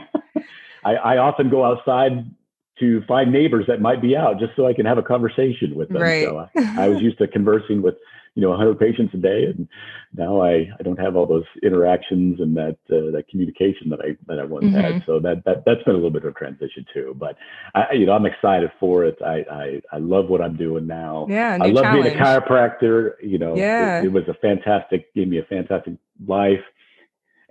I, 0.84 0.94
I 0.94 1.16
often 1.18 1.50
go 1.50 1.64
outside 1.64 2.30
to 2.78 3.02
find 3.06 3.32
neighbors 3.32 3.66
that 3.68 3.80
might 3.80 4.00
be 4.00 4.16
out 4.16 4.38
just 4.38 4.52
so 4.56 4.66
I 4.66 4.74
can 4.74 4.86
have 4.86 4.98
a 4.98 5.02
conversation 5.02 5.74
with 5.74 5.88
them. 5.88 6.02
Right. 6.02 6.24
So 6.24 6.48
I, 6.56 6.84
I 6.84 6.88
was 6.88 7.00
used 7.00 7.18
to 7.18 7.28
conversing 7.28 7.82
with 7.82 7.94
you 8.34 8.42
know 8.42 8.50
100 8.50 8.78
patients 8.78 9.12
a 9.14 9.18
day 9.18 9.44
and 9.44 9.68
now 10.14 10.40
i 10.40 10.68
i 10.78 10.82
don't 10.82 10.98
have 10.98 11.16
all 11.16 11.26
those 11.26 11.44
interactions 11.62 12.40
and 12.40 12.56
that 12.56 12.78
uh, 12.90 13.10
that 13.12 13.24
communication 13.30 13.90
that 13.90 14.00
i 14.00 14.16
that 14.26 14.38
i 14.38 14.44
once 14.44 14.64
mm-hmm. 14.64 14.80
had 14.80 15.04
so 15.04 15.20
that 15.20 15.42
that 15.44 15.64
that's 15.66 15.82
been 15.82 15.94
a 15.94 15.98
little 15.98 16.10
bit 16.10 16.24
of 16.24 16.30
a 16.30 16.38
transition 16.38 16.84
too 16.94 17.14
but 17.18 17.36
i 17.74 17.92
you 17.92 18.06
know 18.06 18.12
i'm 18.12 18.26
excited 18.26 18.70
for 18.80 19.04
it 19.04 19.18
i 19.22 19.44
i, 19.50 19.82
I 19.92 19.98
love 19.98 20.28
what 20.28 20.40
i'm 20.40 20.56
doing 20.56 20.86
now 20.86 21.26
yeah 21.28 21.58
i 21.60 21.66
love 21.66 21.84
challenge. 21.84 22.04
being 22.04 22.16
a 22.16 22.22
chiropractor 22.22 23.12
you 23.22 23.38
know 23.38 23.54
yeah 23.54 23.98
it, 23.98 24.06
it 24.06 24.12
was 24.12 24.24
a 24.28 24.34
fantastic 24.34 25.12
gave 25.14 25.28
me 25.28 25.38
a 25.38 25.44
fantastic 25.44 25.94
life 26.26 26.64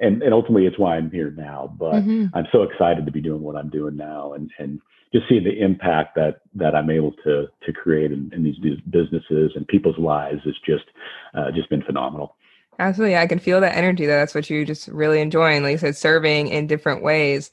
and, 0.01 0.21
and 0.21 0.33
ultimately 0.33 0.65
it's 0.65 0.79
why 0.79 0.97
I'm 0.97 1.11
here 1.11 1.31
now. 1.31 1.73
But 1.77 1.93
mm-hmm. 1.93 2.27
I'm 2.33 2.47
so 2.51 2.63
excited 2.63 3.05
to 3.05 3.11
be 3.11 3.21
doing 3.21 3.41
what 3.41 3.55
I'm 3.55 3.69
doing 3.69 3.95
now 3.95 4.33
and, 4.33 4.51
and 4.59 4.81
just 5.13 5.27
seeing 5.29 5.43
the 5.43 5.59
impact 5.59 6.15
that 6.15 6.41
that 6.55 6.75
I'm 6.75 6.89
able 6.89 7.13
to 7.23 7.47
to 7.65 7.73
create 7.73 8.11
in, 8.11 8.31
in 8.33 8.43
these 8.43 8.57
businesses 8.89 9.51
and 9.55 9.67
people's 9.67 9.97
lives 9.97 10.41
is 10.45 10.55
just 10.65 10.85
uh, 11.33 11.51
just 11.51 11.69
been 11.69 11.83
phenomenal. 11.83 12.35
Absolutely, 12.79 13.17
I 13.17 13.27
can 13.27 13.39
feel 13.39 13.61
that 13.61 13.75
energy. 13.75 14.05
That 14.05 14.17
that's 14.17 14.33
what 14.33 14.49
you 14.49 14.65
just 14.65 14.87
really 14.87 15.21
enjoying. 15.21 15.63
Like 15.63 15.73
you 15.73 15.77
said, 15.77 15.97
serving 15.97 16.47
in 16.47 16.67
different 16.67 17.03
ways. 17.03 17.51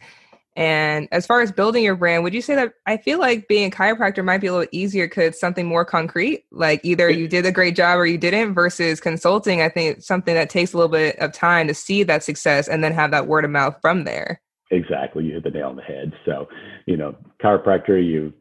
And 0.57 1.07
as 1.12 1.25
far 1.25 1.40
as 1.40 1.52
building 1.52 1.85
your 1.85 1.95
brand, 1.95 2.25
would 2.25 2.35
you 2.35 2.43
say 2.43 2.57
that 2.57 2.73
I 2.85 2.97
feel 2.97 3.21
like 3.21 3.47
being 3.47 3.71
a 3.71 3.75
chiropractor 3.75 4.25
might 4.25 4.40
be 4.40 4.49
a 4.49 4.52
little 4.52 4.69
easier 4.73 5.07
because 5.07 5.28
it's 5.28 5.40
something 5.40 5.67
more 5.67 5.85
concrete? 5.85 6.47
Like 6.50 6.81
either 6.83 7.09
you 7.09 7.28
did 7.28 7.47
a 7.47 7.52
great 7.52 7.76
job 7.76 7.97
or 7.99 8.07
you 8.07 8.19
didn't, 8.19 8.55
versus 8.55 9.00
consulting. 9.00 9.62
I 9.62 9.69
think 9.69 10.02
something 10.02 10.35
that 10.35 10.50
takes 10.50 10.73
a 10.73 10.76
little 10.76 10.90
bit 10.90 11.17
of 11.21 11.33
time 11.33 11.69
to 11.69 11.75
see 11.75 12.02
that 12.02 12.25
success 12.25 12.67
and 12.67 12.83
then 12.83 12.93
have 12.93 13.12
that 13.12 13.28
word 13.28 13.45
of 13.45 13.52
mouth 13.52 13.76
from 13.81 14.02
there. 14.02 14.40
Exactly. 14.73 15.26
You 15.26 15.35
hit 15.35 15.45
the 15.45 15.50
nail 15.50 15.69
on 15.69 15.76
the 15.76 15.83
head. 15.83 16.12
So, 16.25 16.49
you 16.87 16.97
know, 16.97 17.14
chiropractor, 17.40 18.05
you, 18.05 18.35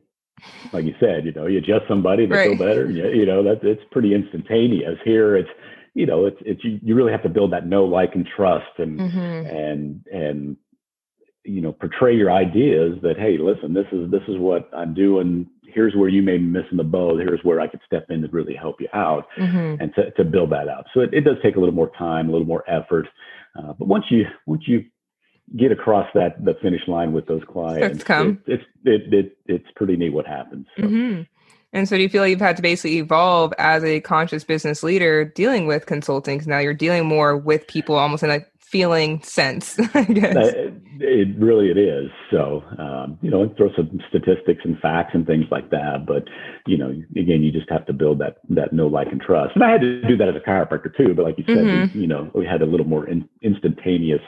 like 0.74 0.86
you 0.86 0.96
said, 1.00 1.24
you 1.24 1.34
know, 1.34 1.46
you 1.46 1.60
adjust 1.60 1.88
somebody, 1.88 2.26
they 2.26 2.36
right. 2.36 2.58
feel 2.58 2.68
better. 2.68 2.90
You, 2.90 3.10
you 3.10 3.26
know, 3.28 3.44
that's, 3.44 3.62
it's 3.62 3.84
pretty 3.92 4.16
instantaneous. 4.16 4.98
Here, 5.06 5.36
it's, 5.36 5.50
you 5.94 6.08
know, 6.08 6.26
it's, 6.26 6.38
it's, 6.42 6.64
you, 6.64 6.80
you 6.82 6.96
really 6.96 7.12
have 7.12 7.24
to 7.24 7.30
build 7.30 7.54
that 7.54 7.68
know, 7.68 7.86
like, 7.86 8.16
and 8.16 8.28
trust 8.36 8.66
and, 8.80 9.00
mm-hmm. 9.00 9.20
and, 9.20 10.06
and, 10.12 10.58
you 11.48 11.62
know, 11.62 11.72
portray 11.72 12.16
your 12.16 12.32
ideas 12.32 12.98
that, 13.02 13.18
hey, 13.18 13.38
listen, 13.40 13.74
this 13.74 13.88
is, 13.92 14.12
this 14.12 14.22
is 14.28 14.38
what 14.38 14.70
I'm 14.76 14.94
doing. 14.94 15.48
Here's 15.64 15.96
where 15.96 16.10
you 16.10 16.22
may 16.22 16.38
be 16.38 16.44
missing 16.44 16.78
the 16.78 16.84
boat. 16.84 17.20
Here's 17.20 17.44
where 17.44 17.60
I 17.60 17.68
could 17.68 17.82
step 17.86 18.08
in 18.10 18.22
to 18.22 18.28
really 18.28 18.56
help 18.56 18.82
you 18.82 18.88
out 18.94 19.26
mm-hmm. 19.38 19.82
and 19.82 19.94
to, 19.96 20.12
to 20.12 20.24
build 20.24 20.52
that 20.52 20.68
out. 20.68 20.86
So 20.94 21.02
it, 21.02 21.14
it 21.14 21.22
does 21.22 21.38
take 21.42 21.56
a 21.56 21.60
little 21.60 21.76
more 21.76 21.92
time, 21.98 22.30
a 22.30 22.32
little 22.32 22.48
more 22.48 22.70
effort. 22.70 23.08
Uh, 23.58 23.74
but 23.80 23.88
once 23.88 24.06
you, 24.10 24.26
once 24.46 24.64
you 24.68 24.86
get 25.56 25.72
across 25.72 26.08
that 26.14 26.44
the 26.44 26.56
finish 26.62 26.82
line 26.88 27.14
with 27.14 27.26
those 27.28 27.42
clients. 27.48 28.04
It, 28.48 28.54
it's 28.54 28.64
it, 28.84 29.14
it 29.14 29.38
it's 29.46 29.68
pretty 29.76 29.96
neat 29.96 30.10
what 30.10 30.28
happens. 30.28 30.68
So. 30.76 30.84
Mm-hmm. 30.84 31.22
And 31.74 31.88
so, 31.88 31.98
do 31.98 32.04
you 32.04 32.10
feel 32.10 32.22
like 32.22 32.32
you've 32.32 32.40
had 32.40 32.56
to 32.58 32.62
basically 32.62 32.98
evolve 32.98 33.54
as 33.58 33.84
a 33.84 34.00
conscious 34.00 34.44
business 34.44 34.84
leader 34.84 35.26
dealing 35.26 35.68
with 35.68 35.86
consulting? 35.86 36.38
Because 36.38 36.48
now 36.48 36.60
you're 36.60 36.74
dealing 36.74 37.06
more 37.06 37.38
with 37.38 37.68
people, 37.68 37.96
almost 37.96 38.24
in 38.24 38.32
a 38.32 38.40
feeling 38.70 39.22
sense. 39.24 39.80
I 39.94 40.04
guess 40.04 40.36
it, 40.36 40.74
it 41.00 41.40
really 41.40 41.70
it 41.70 41.78
is. 41.78 42.10
So, 42.32 42.64
um, 42.78 43.18
you 43.22 43.32
know, 43.32 43.54
throw 43.56 43.70
some 43.76 44.00
statistics 44.10 44.62
and 44.66 44.78
facts 44.80 45.12
and 45.14 45.26
things 45.26 45.46
like 45.50 45.70
that. 45.72 46.06
But 46.06 46.24
you 46.66 46.78
know, 46.78 46.90
again, 47.16 47.44
you 47.44 47.52
just 47.52 47.70
have 47.70 47.86
to 47.86 47.94
build 47.94 48.20
that 48.20 48.38
that 48.50 48.74
know, 48.74 48.88
like, 48.88 49.08
and 49.08 49.22
trust. 49.22 49.56
And 49.56 49.64
I 49.64 49.72
had 49.72 49.82
to 49.82 50.02
do 50.08 50.18
that 50.18 50.28
as 50.28 50.36
a 50.36 50.40
chiropractor 50.40 50.96
too. 50.96 51.14
But 51.14 51.24
like 51.24 51.38
you 51.38 51.46
said, 51.48 51.58
mm-hmm. 51.58 51.98
we, 51.98 52.02
you 52.02 52.08
know, 52.08 52.30
we 52.34 52.46
had 52.46 52.62
a 52.62 52.66
little 52.66 52.86
more 52.86 53.08
in, 53.08 53.28
instantaneous 53.42 54.22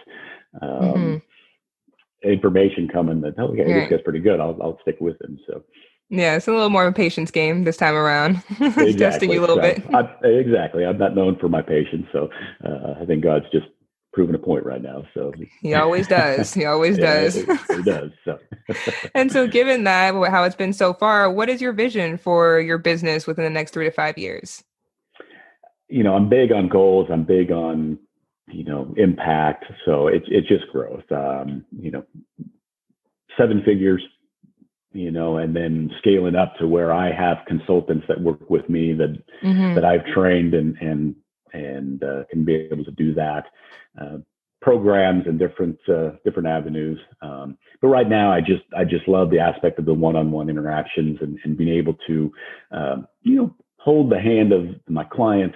um, 0.62 0.70
mm-hmm. 0.70 2.30
information 2.30 2.88
coming 2.88 3.22
that 3.22 3.38
okay, 3.38 3.62
right. 3.62 3.82
this 3.82 3.90
guy's 3.90 4.04
pretty 4.04 4.20
good. 4.20 4.40
I'll 4.40 4.58
I'll 4.62 4.80
stick 4.82 4.98
with 5.02 5.22
him. 5.22 5.38
So 5.48 5.64
yeah, 6.10 6.38
it's 6.38 6.48
a 6.48 6.52
little 6.52 6.70
more 6.70 6.88
of 6.88 6.94
a 6.94 6.96
patience 6.96 7.30
game 7.30 7.66
this 7.66 7.78
time 7.78 7.96
around. 7.96 8.42
exactly. 8.50 8.94
Testing 8.94 9.32
you 9.32 9.40
a 9.40 9.42
little 9.42 9.58
so, 9.58 9.62
bit. 9.62 9.84
I, 9.94 10.28
exactly. 10.28 10.86
I'm 10.86 10.98
not 10.98 11.14
known 11.14 11.38
for 11.40 11.50
my 11.50 11.62
patience, 11.62 12.08
so 12.14 12.30
uh, 12.66 13.02
I 13.02 13.06
think 13.06 13.22
God's 13.22 13.46
just 13.52 13.68
proving 14.20 14.36
a 14.36 14.40
point 14.40 14.66
right 14.66 14.82
now. 14.82 15.06
So 15.14 15.32
he 15.62 15.74
always 15.74 16.06
does. 16.06 16.54
He 16.54 16.66
always 16.66 16.98
yeah, 17.00 17.22
does. 17.22 17.36
he 17.36 17.84
does. 17.84 18.12
So. 18.26 18.38
and 19.16 19.32
so, 19.32 19.48
given 19.48 19.86
that 19.86 20.14
how 20.30 20.44
it's 20.44 20.58
been 20.58 20.74
so 20.74 20.94
far, 20.94 21.32
what 21.32 21.48
is 21.48 21.62
your 21.62 21.72
vision 21.72 22.18
for 22.18 22.60
your 22.60 22.78
business 22.78 23.26
within 23.26 23.46
the 23.46 23.50
next 23.50 23.72
three 23.72 23.86
to 23.86 23.92
five 23.92 24.18
years? 24.18 24.62
You 25.88 26.04
know, 26.04 26.16
I'm 26.16 26.28
big 26.28 26.52
on 26.52 26.68
goals. 26.68 27.08
I'm 27.10 27.24
big 27.24 27.50
on 27.50 27.98
you 28.52 28.66
know, 28.66 28.94
impact. 28.98 29.66
So 29.86 30.08
it's 30.08 30.26
it's 30.28 30.50
just 30.50 30.68
growth. 30.74 31.10
Um, 31.12 31.64
you 31.72 31.92
know, 31.92 32.04
seven 33.38 33.64
figures, 33.64 34.04
you 34.92 35.12
know, 35.12 35.38
and 35.38 35.56
then 35.56 35.92
scaling 36.00 36.36
up 36.36 36.56
to 36.58 36.68
where 36.68 36.92
I 36.92 37.14
have 37.14 37.38
consultants 37.48 38.06
that 38.10 38.20
work 38.20 38.50
with 38.50 38.68
me 38.70 38.92
that 38.96 39.24
mm-hmm. 39.42 39.76
that 39.76 39.86
I've 39.86 40.06
trained 40.14 40.54
and 40.54 40.76
and 40.82 41.16
and 41.54 42.04
uh, 42.04 42.24
can 42.30 42.46
be 42.46 42.56
able 42.56 42.86
to 42.86 42.92
do 42.92 43.14
that. 43.14 43.46
Uh, 44.00 44.18
programs 44.62 45.26
and 45.26 45.40
different 45.40 45.78
uh, 45.88 46.12
different 46.26 46.48
avenues. 46.48 47.00
Um, 47.22 47.58
but 47.82 47.88
right 47.88 48.10
now, 48.10 48.32
I 48.32 48.42
just 48.42 48.64
I 48.78 48.84
just 48.84 49.08
love 49.08 49.30
the 49.30 49.40
aspect 49.40 49.80
of 49.80 49.86
the 49.86 49.94
one-on-one 49.94 50.50
interactions 50.50 51.18
and, 51.22 51.40
and 51.44 51.58
being 51.58 51.76
able 51.76 51.96
to 52.08 52.32
um, 52.72 53.08
you 53.22 53.36
know 53.36 53.56
hold 53.78 54.12
the 54.12 54.20
hand 54.20 54.52
of 54.52 54.68
my 54.88 55.04
client, 55.06 55.56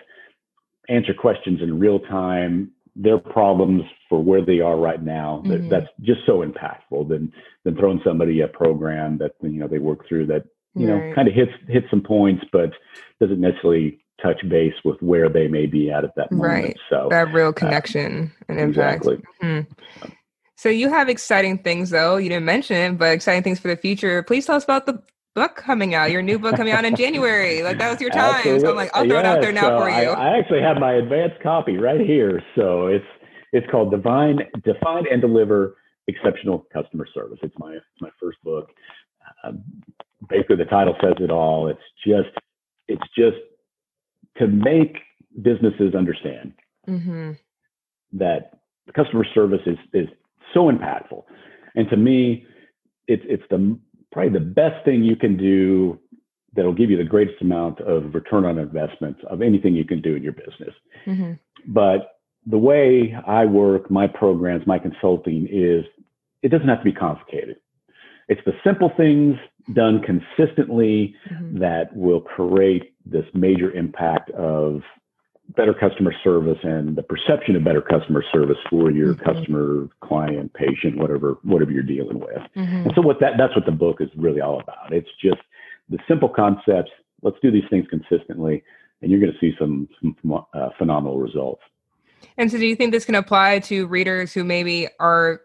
answer 0.88 1.14
questions 1.14 1.62
in 1.62 1.80
real 1.80 2.00
time, 2.00 2.72
their 2.96 3.18
problems 3.18 3.84
for 4.08 4.24
where 4.24 4.44
they 4.46 4.60
are 4.60 4.78
right 4.78 5.04
now. 5.04 5.44
Mm-hmm. 5.46 5.70
That's 5.70 5.88
just 6.02 6.22
so 6.26 6.44
impactful 6.44 7.10
than 7.10 7.32
than 7.64 7.76
throwing 7.76 8.02
somebody 8.04 8.42
a 8.42 8.48
program 8.48 9.18
that 9.18 9.34
you 9.42 9.60
know 9.60 9.68
they 9.68 9.80
work 9.80 10.08
through 10.08 10.28
that 10.28 10.46
you 10.76 10.90
right. 10.92 11.10
know 11.10 11.16
kind 11.16 11.28
of 11.28 11.34
hits 11.34 11.52
hits 11.68 11.88
some 11.90 12.02
points, 12.02 12.44
but 12.52 12.72
doesn't 13.20 13.42
necessarily 13.42 14.02
touch 14.24 14.42
base 14.50 14.74
with 14.84 15.01
where 15.01 15.30
they 15.30 15.48
may 15.48 15.65
be 15.65 15.92
at 15.92 16.03
at 16.03 16.15
that 16.15 16.32
moment. 16.32 16.65
Right. 16.65 16.77
So 16.89 17.08
that 17.12 17.34
real 17.34 17.50
uh, 17.50 17.51
connection 17.51 18.32
uh, 18.42 18.46
and 18.50 18.60
impact. 18.60 19.06
Exactly. 19.06 19.27
Mm-hmm. 19.44 20.12
So 20.56 20.70
you 20.70 20.89
have 20.89 21.10
exciting 21.10 21.60
things 21.60 21.89
though. 21.89 22.18
You 22.18 22.30
didn't 22.30 22.46
mention 22.46 22.77
it, 22.77 22.98
but 22.98 23.12
exciting 23.12 23.44
things 23.44 23.60
for 23.60 23.68
the 23.68 23.75
future. 23.75 24.24
Please 24.24 24.46
tell 24.46 24.56
us 24.56 24.63
about 24.63 24.86
the 24.86 25.03
book 25.36 25.56
coming 25.56 25.96
out, 25.96 26.12
your 26.12 26.22
new 26.22 26.39
book 26.39 26.56
coming 26.56 26.74
out 26.74 26.86
in 26.86 26.96
January. 26.96 27.63
Like 27.63 27.80
that 27.80 27.92
was 27.92 28.00
your 28.00 28.12
time. 28.12 28.36
Absolutely. 28.36 28.60
So 28.62 28.70
I'm 28.70 28.75
like, 28.75 28.92
I'll 28.94 29.06
throw 29.06 29.20
it 29.20 29.25
out 29.25 29.42
there 29.42 29.51
now 29.51 29.77
so 29.77 29.80
for 29.80 29.89
you. 29.89 30.10
I, 30.10 30.30
I, 30.30 30.38
actually 30.38 30.62
have 30.62 30.77
my 30.77 30.94
advanced 30.94 31.42
copy 31.42 31.77
right 31.77 32.00
here. 32.00 32.42
So 32.56 32.88
it's 32.88 33.06
it's 33.51 33.70
called 33.70 33.92
Divine 33.92 34.39
Define 34.63 35.06
and 35.12 35.22
Deliver 35.22 35.75
Exceptional 36.08 36.65
Customer 36.72 37.08
Service. 37.13 37.39
It's 37.44 37.56
my 37.58 37.74
it's 37.74 37.86
my 38.01 38.10
first 38.20 38.38
book. 38.44 38.70
Um, 39.44 39.63
basically, 40.30 40.58
the 40.58 40.65
title 40.65 40.96
says 41.01 41.15
it 41.20 41.32
all. 41.32 41.68
It's 41.68 41.80
just 42.06 42.30
it's 42.88 43.03
just 43.18 43.38
to 44.38 44.48
make 44.48 44.98
businesses 45.42 45.96
understand 45.96 46.54
mm-hmm. 46.88 47.32
that 48.13 48.60
customer 48.96 49.25
service 49.34 49.62
is 49.66 49.78
is 49.94 50.08
so 50.54 50.72
impactful, 50.72 51.24
and 51.75 51.90
to 51.90 51.98
me, 51.98 52.46
it's 53.08 53.24
it's 53.28 53.44
the 53.50 53.78
probably 54.12 54.34
the 54.34 54.46
best 54.46 54.84
thing 54.86 55.04
you 55.04 55.16
can 55.16 55.38
do 55.38 56.00
that'll 56.56 56.74
give 56.74 56.90
you 56.90 56.98
the 56.98 57.04
greatest 57.04 57.42
amount 57.42 57.80
of 57.82 58.13
return 58.13 58.46
on 58.46 58.60
investment 58.60 59.18
of 59.25 59.42
anything 59.42 59.74
you 59.74 59.86
can 59.86 60.02
do 60.02 60.16
in 60.16 60.22
your 60.22 60.34
business. 60.34 60.74
Mm-hmm. 61.06 61.34
But 61.68 62.20
the 62.46 62.58
way 62.58 63.16
I 63.25 63.46
work, 63.46 63.90
my 63.90 64.08
programs, 64.08 64.68
my 64.68 64.78
consulting 64.78 65.48
is 65.52 65.84
it 66.44 66.50
doesn't 66.50 66.68
have 66.68 66.80
to 66.80 66.84
be 66.84 66.92
complicated. 66.92 67.58
It's 68.28 68.42
the 68.46 68.54
simple 68.63 68.92
things 68.96 69.36
done 69.74 70.02
consistently 70.02 71.16
mm-hmm. 71.32 71.60
that 71.60 71.96
will 71.96 72.22
create 72.22 72.93
this 73.05 73.25
major 73.33 73.72
impact 73.72 74.31
of 74.31 74.81
better 75.50 75.74
customer 75.74 76.13
service 76.24 76.57
and 76.63 76.95
the 76.95 77.03
perception 77.03 77.55
of 77.55 77.63
better 77.63 77.81
customer 77.81 78.24
service 78.31 78.57
for 78.69 78.91
your 78.91 79.13
mm-hmm. 79.13 79.24
customer, 79.24 79.89
client, 80.01 80.53
patient, 80.53 80.98
whatever 80.98 81.38
whatever 81.43 81.72
you're 81.72 81.83
dealing 81.83 82.19
with. 82.19 82.41
Mm-hmm. 82.55 82.75
And 82.75 82.91
so 82.95 83.01
what 83.01 83.19
that 83.19 83.33
that's 83.38 83.55
what 83.55 83.65
the 83.65 83.72
book 83.72 83.98
is 84.00 84.10
really 84.15 84.41
all 84.41 84.60
about. 84.60 84.93
It's 84.93 85.10
just 85.22 85.41
the 85.89 85.98
simple 86.07 86.29
concepts. 86.29 86.91
Let's 87.22 87.38
do 87.41 87.51
these 87.51 87.63
things 87.69 87.86
consistently, 87.89 88.63
and 89.01 89.12
you're 89.12 89.19
going 89.19 89.33
to 89.33 89.39
see 89.39 89.55
some 89.60 89.88
some 90.01 90.45
uh, 90.53 90.69
phenomenal 90.77 91.19
results. 91.19 91.62
And 92.38 92.50
so, 92.50 92.57
do 92.57 92.65
you 92.65 92.75
think 92.75 92.91
this 92.91 93.05
can 93.05 93.15
apply 93.15 93.60
to 93.60 93.86
readers 93.88 94.33
who 94.33 94.43
maybe 94.43 94.88
are 95.00 95.41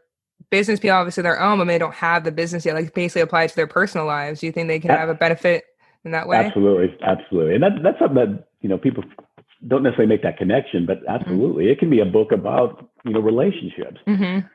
business 0.51 0.81
people, 0.81 0.97
obviously 0.97 1.23
their 1.23 1.41
own, 1.41 1.59
but 1.59 1.67
they 1.67 1.79
don't 1.79 1.95
have 1.95 2.25
the 2.25 2.33
business 2.33 2.65
yet? 2.65 2.75
Like 2.75 2.95
basically 2.95 3.23
apply 3.23 3.49
to 3.49 3.57
their 3.57 3.67
personal 3.67 4.07
lives. 4.07 4.41
Do 4.41 4.47
you 4.47 4.53
think 4.53 4.69
they 4.69 4.81
can 4.81 4.91
have 4.91 5.09
a 5.09 5.15
benefit 5.15 5.65
in 6.05 6.13
that 6.13 6.29
way? 6.29 6.37
Absolutely, 6.37 6.97
absolutely, 7.03 7.55
and 7.55 7.63
that, 7.63 7.73
that's 7.83 7.99
something 7.99 8.17
that 8.17 8.49
you 8.61 8.69
know 8.69 8.79
people 8.79 9.05
don't 9.67 9.83
necessarily 9.83 10.09
make 10.09 10.23
that 10.23 10.39
connection, 10.39 10.87
but 10.87 10.99
mm-hmm. 10.99 11.11
absolutely, 11.11 11.65
mm-hmm. 11.65 11.73
it 11.73 11.79
can 11.79 11.91
be 11.91 12.01
a 12.01 12.05
book 12.05 12.33
about 12.33 12.89
you 13.05 13.13
know 13.13 13.21
relationships 13.21 13.99
mm-hmm. 14.07 14.47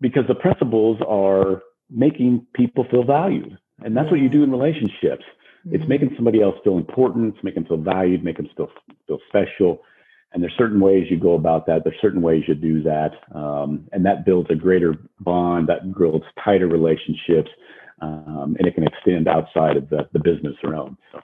because 0.00 0.24
the 0.28 0.34
principles 0.34 0.98
are 1.06 1.62
making 1.90 2.46
people 2.54 2.84
feel 2.90 3.04
valued, 3.04 3.56
and 3.84 3.96
that's 3.96 4.10
what 4.10 4.20
you 4.20 4.28
do 4.28 4.42
in 4.42 4.50
relationships. 4.50 5.24
Mm-hmm. 5.66 5.76
It's 5.76 5.88
making 5.88 6.12
somebody 6.16 6.42
else 6.42 6.56
feel 6.64 6.76
important, 6.76 7.34
it's 7.34 7.44
making 7.44 7.64
them 7.64 7.68
feel 7.68 7.94
valued, 7.94 8.24
make 8.24 8.36
them 8.36 8.48
feel 8.56 8.70
feel 9.06 9.18
special. 9.28 9.82
and 10.32 10.42
there's 10.42 10.54
certain 10.56 10.80
ways 10.80 11.06
you 11.10 11.18
go 11.20 11.34
about 11.34 11.66
that. 11.66 11.84
There's 11.84 12.00
certain 12.00 12.22
ways 12.22 12.44
you 12.48 12.54
do 12.54 12.82
that, 12.82 13.12
um, 13.34 13.86
and 13.92 14.04
that 14.06 14.24
builds 14.24 14.50
a 14.50 14.56
greater 14.56 14.96
bond. 15.20 15.68
That 15.68 15.94
builds 15.96 16.24
tighter 16.42 16.66
relationships, 16.66 17.50
um, 18.02 18.56
and 18.58 18.66
it 18.66 18.74
can 18.74 18.84
extend 18.84 19.28
outside 19.28 19.76
of 19.76 19.88
the, 19.88 20.08
the 20.12 20.18
business 20.18 20.54
realm. 20.62 20.98
So. 21.12 21.20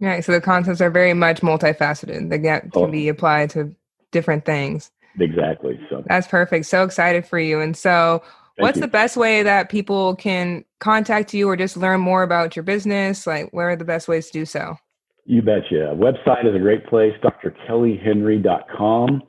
Right. 0.00 0.24
So 0.24 0.32
the 0.32 0.40
concepts 0.40 0.80
are 0.80 0.90
very 0.90 1.14
much 1.14 1.40
multifaceted. 1.40 2.30
They 2.30 2.38
get, 2.38 2.70
can 2.72 2.84
oh. 2.84 2.86
be 2.86 3.08
applied 3.08 3.50
to 3.50 3.74
different 4.12 4.44
things. 4.44 4.90
Exactly. 5.18 5.80
So 5.90 6.04
that's 6.06 6.28
perfect. 6.28 6.66
So 6.66 6.84
excited 6.84 7.26
for 7.26 7.38
you. 7.38 7.60
And 7.60 7.76
so, 7.76 8.22
Thank 8.56 8.64
what's 8.64 8.76
you. 8.76 8.82
the 8.82 8.88
best 8.88 9.16
way 9.16 9.42
that 9.42 9.68
people 9.68 10.14
can 10.16 10.64
contact 10.78 11.34
you 11.34 11.48
or 11.48 11.56
just 11.56 11.76
learn 11.76 12.00
more 12.00 12.22
about 12.22 12.54
your 12.54 12.62
business? 12.62 13.26
Like, 13.26 13.48
where 13.52 13.70
are 13.70 13.76
the 13.76 13.84
best 13.84 14.06
ways 14.06 14.26
to 14.26 14.32
do 14.32 14.44
so? 14.44 14.76
You 15.24 15.42
betcha. 15.42 15.94
Website 15.94 16.48
is 16.48 16.54
a 16.54 16.58
great 16.58 16.86
place, 16.86 17.12
drkellyhenry.com. 17.22 19.22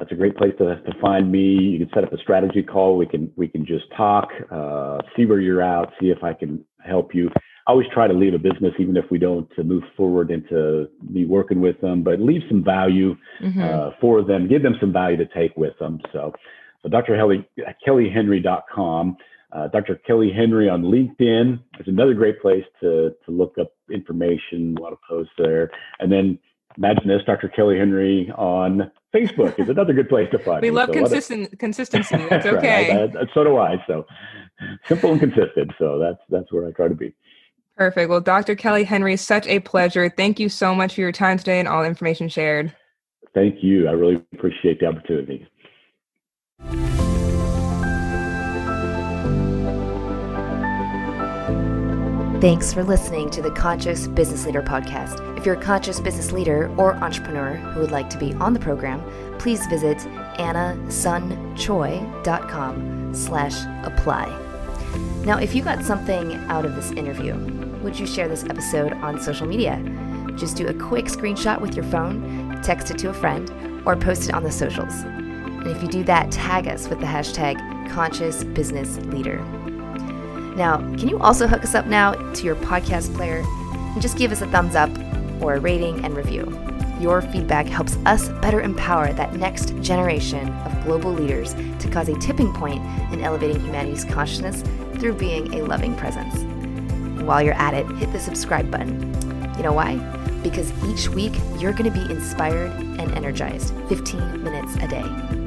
That's 0.00 0.12
a 0.12 0.16
great 0.16 0.36
place 0.36 0.54
to, 0.58 0.80
to 0.80 1.00
find 1.00 1.30
me. 1.30 1.40
You 1.40 1.78
can 1.78 1.90
set 1.94 2.04
up 2.04 2.12
a 2.12 2.18
strategy 2.18 2.62
call. 2.62 2.96
We 2.96 3.06
can 3.06 3.30
we 3.36 3.46
can 3.48 3.66
just 3.66 3.84
talk, 3.94 4.30
uh, 4.50 4.98
see 5.14 5.26
where 5.26 5.40
you're 5.40 5.62
at, 5.62 5.90
see 6.00 6.08
if 6.08 6.24
I 6.24 6.32
can 6.32 6.64
help 6.84 7.14
you. 7.14 7.28
I 7.66 7.72
always 7.72 7.86
try 7.92 8.08
to 8.08 8.14
leave 8.14 8.32
a 8.32 8.38
business, 8.38 8.72
even 8.78 8.96
if 8.96 9.04
we 9.10 9.18
don't 9.18 9.48
to 9.56 9.62
move 9.62 9.82
forward 9.96 10.30
into 10.30 10.88
me 11.08 11.26
working 11.26 11.60
with 11.60 11.78
them, 11.82 12.02
but 12.02 12.18
leave 12.18 12.40
some 12.48 12.64
value 12.64 13.14
mm-hmm. 13.40 13.60
uh, 13.62 13.90
for 14.00 14.24
them, 14.24 14.48
give 14.48 14.62
them 14.62 14.76
some 14.80 14.92
value 14.92 15.18
to 15.18 15.26
take 15.26 15.54
with 15.56 15.78
them. 15.78 16.00
So, 16.12 16.32
so 16.82 16.88
Dr. 16.88 17.16
Kelly, 17.16 17.46
kellyhenry.com. 17.86 19.16
Uh, 19.52 19.68
Dr. 19.68 19.96
Kelly 20.06 20.32
Henry 20.34 20.68
on 20.68 20.82
LinkedIn 20.82 21.60
is 21.78 21.86
another 21.86 22.14
great 22.14 22.40
place 22.40 22.64
to, 22.80 23.10
to 23.26 23.30
look 23.30 23.56
up 23.60 23.72
information, 23.92 24.76
a 24.78 24.80
lot 24.80 24.92
of 24.92 24.98
posts 25.08 25.32
there. 25.36 25.70
And 25.98 26.10
then 26.10 26.38
imagine 26.76 27.08
this, 27.08 27.22
Dr. 27.26 27.48
Kelly 27.48 27.78
Henry 27.78 28.30
on 28.36 28.90
Facebook 29.14 29.58
is 29.58 29.68
another 29.68 29.92
good 29.92 30.08
place 30.08 30.28
to 30.30 30.38
find. 30.38 30.62
we 30.62 30.70
love 30.70 30.88
so 30.88 30.94
consistent 30.94 31.58
consistency. 31.58 32.16
That's 32.30 32.46
okay. 32.46 32.96
right. 32.96 33.16
I, 33.16 33.20
I, 33.20 33.24
so 33.34 33.44
do 33.44 33.56
I. 33.58 33.82
So 33.86 34.06
simple 34.86 35.12
and 35.12 35.20
consistent. 35.20 35.72
So 35.78 35.98
that's 35.98 36.18
that's 36.28 36.52
where 36.52 36.66
I 36.66 36.72
try 36.72 36.88
to 36.88 36.94
be. 36.94 37.14
Perfect. 37.76 38.10
Well, 38.10 38.20
Dr. 38.20 38.54
Kelly 38.54 38.84
Henry, 38.84 39.16
such 39.16 39.46
a 39.46 39.60
pleasure. 39.60 40.10
Thank 40.10 40.38
you 40.38 40.48
so 40.48 40.74
much 40.74 40.94
for 40.94 41.00
your 41.00 41.12
time 41.12 41.38
today 41.38 41.58
and 41.58 41.66
all 41.66 41.82
the 41.82 41.88
information 41.88 42.28
shared. 42.28 42.74
Thank 43.34 43.62
you. 43.62 43.88
I 43.88 43.92
really 43.92 44.22
appreciate 44.34 44.80
the 44.80 44.86
opportunity. 44.86 45.46
Thanks 52.40 52.72
for 52.72 52.82
listening 52.82 53.28
to 53.32 53.42
the 53.42 53.50
Conscious 53.50 54.06
Business 54.06 54.46
Leader 54.46 54.62
podcast. 54.62 55.36
If 55.36 55.44
you're 55.44 55.56
a 55.56 55.62
conscious 55.62 56.00
business 56.00 56.32
leader 56.32 56.74
or 56.78 56.94
entrepreneur 56.94 57.56
who 57.56 57.80
would 57.80 57.90
like 57.90 58.08
to 58.08 58.16
be 58.16 58.32
on 58.32 58.54
the 58.54 58.58
program, 58.58 59.02
please 59.38 59.66
visit 59.66 59.98
annasunchoi.com 60.38 63.14
slash 63.14 63.54
apply. 63.84 64.24
Now, 65.26 65.36
if 65.36 65.54
you 65.54 65.62
got 65.62 65.84
something 65.84 66.32
out 66.48 66.64
of 66.64 66.76
this 66.76 66.92
interview, 66.92 67.36
would 67.82 68.00
you 68.00 68.06
share 68.06 68.26
this 68.26 68.44
episode 68.44 68.94
on 68.94 69.20
social 69.20 69.46
media? 69.46 69.78
Just 70.36 70.56
do 70.56 70.66
a 70.66 70.72
quick 70.72 71.08
screenshot 71.08 71.60
with 71.60 71.76
your 71.76 71.84
phone, 71.84 72.58
text 72.62 72.90
it 72.90 72.96
to 73.00 73.10
a 73.10 73.14
friend, 73.14 73.50
or 73.84 73.96
post 73.96 74.30
it 74.30 74.34
on 74.34 74.44
the 74.44 74.50
socials. 74.50 74.94
And 74.94 75.66
if 75.66 75.82
you 75.82 75.88
do 75.88 76.04
that, 76.04 76.32
tag 76.32 76.68
us 76.68 76.88
with 76.88 77.00
the 77.00 77.06
hashtag 77.06 77.58
Conscious 77.90 78.44
Business 78.44 78.96
Leader. 79.08 79.44
Now, 80.60 80.76
can 80.76 81.08
you 81.08 81.18
also 81.20 81.46
hook 81.46 81.64
us 81.64 81.74
up 81.74 81.86
now 81.86 82.12
to 82.12 82.44
your 82.44 82.54
podcast 82.54 83.14
player 83.14 83.42
and 83.46 84.02
just 84.02 84.18
give 84.18 84.30
us 84.30 84.42
a 84.42 84.46
thumbs 84.48 84.74
up 84.74 84.90
or 85.40 85.54
a 85.54 85.58
rating 85.58 86.04
and 86.04 86.14
review? 86.14 86.54
Your 87.00 87.22
feedback 87.22 87.64
helps 87.64 87.96
us 88.04 88.28
better 88.42 88.60
empower 88.60 89.10
that 89.14 89.34
next 89.36 89.74
generation 89.80 90.50
of 90.50 90.84
global 90.84 91.14
leaders 91.14 91.54
to 91.54 91.88
cause 91.88 92.10
a 92.10 92.18
tipping 92.18 92.52
point 92.52 92.84
in 93.10 93.22
elevating 93.22 93.58
humanity's 93.58 94.04
consciousness 94.04 94.62
through 94.98 95.14
being 95.14 95.54
a 95.54 95.62
loving 95.62 95.96
presence. 95.96 96.34
And 96.34 97.26
while 97.26 97.40
you're 97.40 97.54
at 97.54 97.72
it, 97.72 97.86
hit 97.92 98.12
the 98.12 98.20
subscribe 98.20 98.70
button. 98.70 99.14
You 99.56 99.62
know 99.62 99.72
why? 99.72 99.96
Because 100.42 100.70
each 100.84 101.08
week 101.08 101.32
you're 101.56 101.72
going 101.72 101.90
to 101.90 102.06
be 102.06 102.12
inspired 102.12 102.70
and 102.72 103.10
energized 103.12 103.72
15 103.88 104.44
minutes 104.44 104.76
a 104.76 104.88
day. 104.88 105.39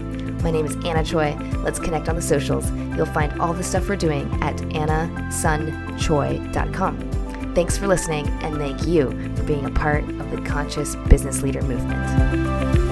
My 0.43 0.51
name 0.51 0.65
is 0.65 0.75
Anna 0.85 1.03
Choi. 1.05 1.37
Let's 1.63 1.79
connect 1.79 2.09
on 2.09 2.17
the 2.17 2.21
socials. 2.21 2.69
You'll 2.97 3.05
find 3.05 3.39
all 3.39 3.53
the 3.53 3.63
stuff 3.63 3.87
we're 3.87 3.95
doing 3.95 4.29
at 4.43 4.57
annasunchoi.com. 4.57 7.53
Thanks 7.55 7.77
for 7.77 7.87
listening, 7.87 8.27
and 8.43 8.57
thank 8.57 8.85
you 8.85 9.11
for 9.35 9.43
being 9.43 9.63
a 9.65 9.71
part 9.71 10.03
of 10.03 10.31
the 10.31 10.41
Conscious 10.41 10.97
Business 11.07 11.41
Leader 11.43 11.61
movement. 11.61 12.82